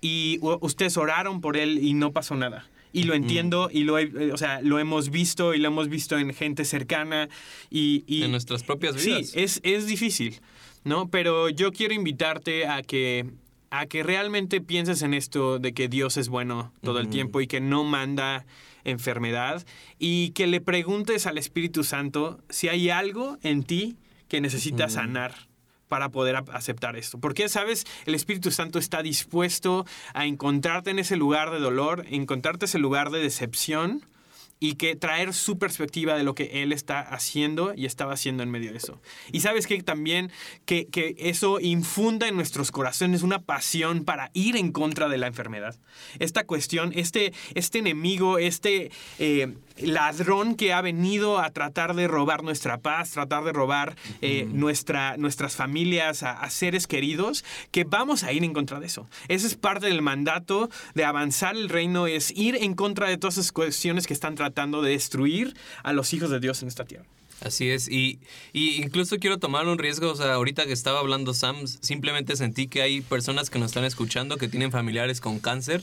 y 0.00 0.38
ustedes 0.42 0.96
oraron 0.96 1.40
por 1.40 1.56
él 1.56 1.78
y 1.82 1.94
no 1.94 2.12
pasó 2.12 2.34
nada. 2.36 2.68
Y 2.92 3.02
lo 3.04 3.14
entiendo 3.14 3.68
y 3.72 3.84
lo, 3.84 3.98
he- 3.98 4.04
eh, 4.18 4.32
o 4.32 4.36
sea, 4.38 4.60
lo 4.62 4.78
hemos 4.78 5.10
visto 5.10 5.54
y 5.54 5.58
lo 5.58 5.68
hemos 5.68 5.88
visto 5.88 6.16
en 6.18 6.32
gente 6.32 6.64
cercana 6.64 7.28
y, 7.70 8.02
y- 8.06 8.22
En 8.22 8.30
nuestras 8.30 8.62
propias 8.62 8.94
vidas. 9.04 9.28
Sí, 9.30 9.40
es, 9.40 9.60
es 9.62 9.86
difícil, 9.86 10.40
¿no? 10.84 11.08
Pero 11.10 11.50
yo 11.50 11.70
quiero 11.72 11.92
invitarte 11.92 12.66
a 12.66 12.82
que, 12.82 13.26
a 13.70 13.84
que 13.86 14.02
realmente 14.02 14.60
pienses 14.62 15.02
en 15.02 15.12
esto 15.12 15.58
de 15.58 15.74
que 15.74 15.88
Dios 15.88 16.16
es 16.16 16.28
bueno 16.30 16.72
todo 16.82 16.98
el 17.00 17.08
tiempo 17.08 17.40
y 17.42 17.46
que 17.46 17.60
no 17.60 17.84
manda 17.84 18.46
enfermedad 18.84 19.66
y 19.98 20.30
que 20.30 20.46
le 20.46 20.60
preguntes 20.62 21.26
al 21.26 21.36
Espíritu 21.36 21.84
Santo 21.84 22.40
si 22.48 22.68
hay 22.68 22.88
algo 22.88 23.36
en 23.42 23.64
ti 23.64 23.96
que 24.28 24.40
necesita 24.40 24.88
sanar 24.88 25.47
para 25.88 26.10
poder 26.10 26.36
aceptar 26.52 26.96
esto. 26.96 27.18
Porque, 27.18 27.48
¿sabes? 27.48 27.86
El 28.06 28.14
Espíritu 28.14 28.50
Santo 28.50 28.78
está 28.78 29.02
dispuesto 29.02 29.86
a 30.14 30.26
encontrarte 30.26 30.90
en 30.90 30.98
ese 30.98 31.16
lugar 31.16 31.50
de 31.50 31.58
dolor, 31.58 32.04
encontrarte 32.08 32.66
ese 32.66 32.78
lugar 32.78 33.10
de 33.10 33.20
decepción 33.20 34.04
y 34.60 34.74
que 34.74 34.96
traer 34.96 35.34
su 35.34 35.58
perspectiva 35.58 36.16
de 36.16 36.24
lo 36.24 36.34
que 36.34 36.62
él 36.62 36.72
está 36.72 37.00
haciendo 37.00 37.74
y 37.74 37.86
estaba 37.86 38.14
haciendo 38.14 38.42
en 38.42 38.50
medio 38.50 38.72
de 38.72 38.78
eso. 38.78 39.00
Y 39.32 39.40
sabes 39.40 39.66
que 39.66 39.82
también 39.82 40.32
que, 40.64 40.86
que, 40.86 41.14
eso 41.18 41.60
infunda 41.60 42.28
en 42.28 42.36
nuestros 42.36 42.70
corazones 42.70 43.22
una 43.22 43.40
pasión 43.40 44.04
para 44.04 44.30
ir 44.34 44.56
en 44.56 44.72
contra 44.72 45.08
de 45.08 45.18
la 45.18 45.28
enfermedad. 45.28 45.76
Esta 46.18 46.44
cuestión, 46.44 46.92
este, 46.94 47.32
este 47.54 47.78
enemigo, 47.78 48.38
este 48.38 48.90
eh, 49.18 49.54
ladrón 49.78 50.56
que 50.56 50.72
ha 50.72 50.80
venido 50.80 51.38
a 51.38 51.50
tratar 51.50 51.94
de 51.94 52.08
robar 52.08 52.42
nuestra 52.42 52.78
paz, 52.78 53.12
tratar 53.12 53.44
de 53.44 53.52
robar 53.52 53.96
eh, 54.22 54.46
nuestra, 54.50 55.16
nuestras 55.16 55.54
familias, 55.54 56.22
a, 56.22 56.32
a, 56.32 56.50
seres 56.50 56.86
queridos, 56.86 57.44
que 57.70 57.84
vamos 57.84 58.24
a 58.24 58.32
ir 58.32 58.42
en 58.42 58.54
contra 58.54 58.80
de 58.80 58.86
eso. 58.86 59.08
Ese 59.28 59.46
es 59.46 59.54
parte 59.54 59.86
del 59.86 60.02
mandato 60.02 60.68
de 60.94 61.04
avanzar 61.04 61.54
el 61.54 61.68
reino, 61.68 62.06
es 62.06 62.32
ir 62.36 62.56
en 62.56 62.74
contra 62.74 63.08
de 63.08 63.18
todas 63.18 63.38
esas 63.38 63.52
cuestiones 63.52 64.06
que 64.06 64.14
están 64.14 64.34
tratando 64.34 64.47
tratando 64.48 64.82
de 64.82 64.92
destruir 64.92 65.54
a 65.82 65.92
los 65.92 66.12
hijos 66.12 66.30
de 66.30 66.40
Dios 66.40 66.62
en 66.62 66.68
esta 66.68 66.84
tierra. 66.84 67.04
Así 67.40 67.70
es, 67.70 67.88
y, 67.88 68.18
y, 68.52 68.82
incluso 68.82 69.18
quiero 69.18 69.38
tomar 69.38 69.68
un 69.68 69.78
riesgo, 69.78 70.10
o 70.10 70.16
sea, 70.16 70.34
ahorita 70.34 70.66
que 70.66 70.72
estaba 70.72 70.98
hablando 70.98 71.34
Sam, 71.34 71.68
simplemente 71.68 72.34
sentí 72.34 72.66
que 72.66 72.82
hay 72.82 73.00
personas 73.00 73.48
que 73.48 73.60
nos 73.60 73.66
están 73.66 73.84
escuchando 73.84 74.38
que 74.38 74.48
tienen 74.48 74.72
familiares 74.72 75.20
con 75.20 75.38
cáncer 75.38 75.82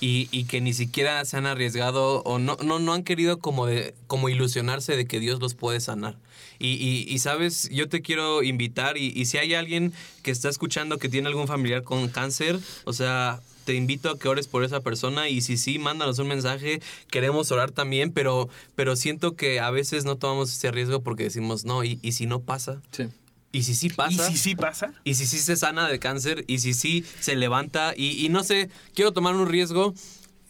y, 0.00 0.28
y 0.30 0.44
que 0.44 0.60
ni 0.60 0.72
siquiera 0.74 1.24
se 1.24 1.36
han 1.36 1.46
arriesgado 1.46 2.22
o 2.22 2.38
no, 2.38 2.56
no, 2.62 2.78
no 2.78 2.92
han 2.92 3.02
querido 3.02 3.40
como, 3.40 3.66
de, 3.66 3.94
como 4.06 4.28
ilusionarse 4.28 4.96
de 4.96 5.06
que 5.06 5.18
Dios 5.18 5.40
los 5.40 5.54
puede 5.54 5.80
sanar. 5.80 6.14
Y, 6.62 6.74
y, 6.74 7.12
y, 7.12 7.18
sabes, 7.18 7.68
yo 7.70 7.88
te 7.88 8.02
quiero 8.02 8.44
invitar 8.44 8.96
y, 8.96 9.24
si 9.26 9.36
hay 9.36 9.54
alguien 9.54 9.92
que 10.22 10.30
está 10.30 10.48
escuchando 10.48 10.96
que 10.96 11.08
tiene 11.08 11.26
algún 11.26 11.48
familiar 11.48 11.82
con 11.82 12.08
cáncer, 12.08 12.56
o 12.84 12.92
sea, 12.92 13.40
te 13.64 13.74
invito 13.74 14.10
a 14.10 14.16
que 14.16 14.28
ores 14.28 14.46
por 14.46 14.62
esa 14.62 14.78
persona 14.78 15.28
y 15.28 15.40
si 15.40 15.56
sí, 15.56 15.80
mándanos 15.80 16.20
un 16.20 16.28
mensaje, 16.28 16.80
queremos 17.10 17.50
orar 17.50 17.72
también, 17.72 18.12
pero, 18.12 18.48
pero 18.76 18.94
siento 18.94 19.34
que 19.34 19.58
a 19.58 19.72
veces 19.72 20.04
no 20.04 20.16
tomamos 20.16 20.52
ese 20.52 20.70
riesgo 20.70 21.00
porque 21.00 21.24
decimos, 21.24 21.64
no, 21.64 21.82
y, 21.82 21.98
y 22.00 22.12
si 22.12 22.26
no 22.26 22.38
pasa. 22.38 22.80
Sí. 22.92 23.08
Y 23.50 23.64
si 23.64 23.74
sí 23.74 23.88
pasa. 23.90 24.30
¿Y 24.30 24.32
si 24.32 24.38
sí 24.38 24.54
pasa? 24.54 24.94
Y 25.02 25.14
si 25.14 25.26
sí 25.26 25.38
se 25.38 25.56
sana 25.56 25.88
de 25.88 25.98
cáncer. 25.98 26.44
Y 26.46 26.60
si 26.60 26.72
sí 26.72 27.04
se 27.20 27.36
levanta. 27.36 27.92
Y, 27.94 28.24
y 28.24 28.30
no 28.30 28.44
sé, 28.44 28.70
quiero 28.94 29.12
tomar 29.12 29.34
un 29.34 29.46
riesgo. 29.46 29.94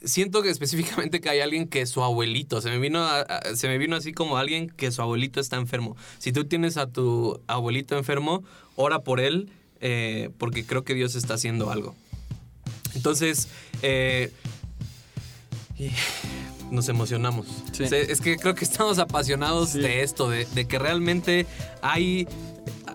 Siento 0.05 0.43
que 0.43 0.51
específicamente 0.51 1.21
que 1.21 1.29
hay 1.29 1.41
alguien 1.41 1.69
que 1.69 1.87
su 1.87 2.03
abuelito, 2.03 2.61
se 2.61 2.71
me, 2.71 2.79
vino 2.79 3.01
a, 3.01 3.21
a, 3.21 3.57
se 3.57 3.69
me 3.69 3.79
vino 3.79 3.97
así 3.97 4.12
como 4.12 4.37
alguien 4.37 4.69
que 4.69 4.91
su 4.91 5.03
abuelito 5.03 5.41
está 5.41 5.57
enfermo. 5.57 5.97
Si 6.19 6.33
tú 6.33 6.45
tienes 6.45 6.77
a 6.77 6.87
tu 6.87 7.41
abuelito 7.47 7.97
enfermo, 7.97 8.43
ora 8.77 9.01
por 9.01 9.21
él, 9.21 9.51
eh, 9.81 10.31
porque 10.38 10.65
creo 10.65 10.85
que 10.85 10.95
Dios 10.95 11.17
está 11.17 11.35
haciendo 11.35 11.71
algo. 11.71 11.97
Entonces, 12.95 13.49
eh, 13.83 14.31
nos 16.71 16.88
emocionamos. 16.88 17.47
Sí. 17.73 17.85
Es 17.91 18.21
que 18.21 18.37
creo 18.37 18.55
que 18.55 18.65
estamos 18.65 19.01
apasionados 19.01 19.71
sí. 19.71 19.81
de 19.81 20.03
esto, 20.03 20.31
de, 20.31 20.45
de, 20.47 20.67
que 20.67 20.79
realmente 20.79 21.47
hay, 21.81 22.29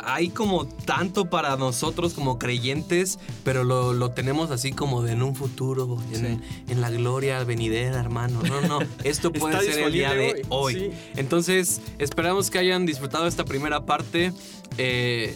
hay 0.08 0.30
como 0.30 0.66
tanto 0.66 1.26
para 1.26 1.58
nosotros 1.58 2.14
como 2.14 2.40
creyentes, 2.40 3.20
pero 3.44 3.66
lo, 3.66 3.92
lo 3.92 4.12
tenemos 4.12 4.52
así 4.52 4.72
como 4.72 5.04
de 5.04 5.12
en 5.12 5.22
un 5.22 5.36
futuro, 5.36 5.98
en, 6.14 6.40
sí. 6.40 6.64
en, 6.70 6.82
la 6.82 6.90
gloria 6.90 7.44
venidera, 7.44 8.00
hermano. 8.00 8.42
No, 8.42 8.62
no, 8.62 8.80
esto 9.04 9.34
puede 9.34 9.62
ser 9.62 9.84
el 9.84 9.92
día 9.92 10.14
de 10.14 10.46
hoy. 10.50 10.76
hoy. 10.76 10.92
Entonces, 11.18 11.82
esperamos 12.00 12.50
que 12.50 12.60
hayan 12.60 12.86
disfrutado 12.86 13.28
esta 13.28 13.44
primera 13.44 13.86
parte. 13.86 14.32
Eh, 14.78 15.36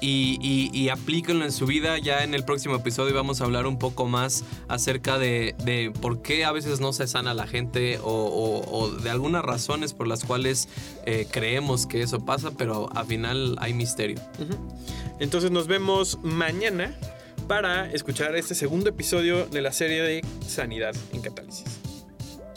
y, 0.00 0.38
y, 0.40 0.70
y, 0.78 0.88
aplíquenlo 0.90 1.44
en 1.44 1.52
su 1.52 1.66
vida. 1.66 1.98
Ya 1.98 2.22
en 2.22 2.34
el 2.34 2.44
próximo 2.44 2.76
episodio 2.76 3.14
vamos 3.14 3.40
a 3.40 3.44
hablar 3.44 3.66
un 3.66 3.78
poco 3.78 4.06
más 4.06 4.44
acerca 4.68 5.18
de, 5.18 5.54
de 5.64 5.92
por 6.00 6.22
qué 6.22 6.44
a 6.44 6.52
veces 6.52 6.80
no 6.80 6.92
se 6.92 7.06
sana 7.06 7.34
la 7.34 7.46
gente 7.46 7.98
o, 7.98 8.10
o, 8.10 8.78
o 8.78 8.90
de 8.90 9.10
algunas 9.10 9.42
razones 9.44 9.94
por 9.94 10.06
las 10.06 10.24
cuales 10.24 10.68
eh, 11.06 11.26
creemos 11.30 11.86
que 11.86 12.02
eso 12.02 12.24
pasa, 12.24 12.50
pero 12.52 12.88
al 12.94 13.06
final 13.06 13.56
hay 13.60 13.72
misterio. 13.72 14.18
Uh 14.38 14.42
-huh. 14.44 15.16
Entonces 15.18 15.50
nos 15.50 15.66
vemos 15.66 16.18
mañana 16.22 16.94
para 17.48 17.90
escuchar 17.92 18.36
este 18.36 18.54
segundo 18.54 18.90
episodio 18.90 19.46
de 19.46 19.62
la 19.62 19.72
serie 19.72 20.02
de 20.02 20.24
Sanidad 20.46 20.94
en 21.12 21.22
Catálisis. 21.22 21.64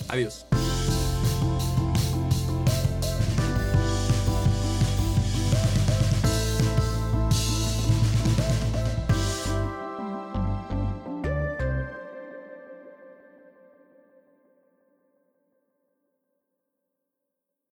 Adiós. 0.07 0.45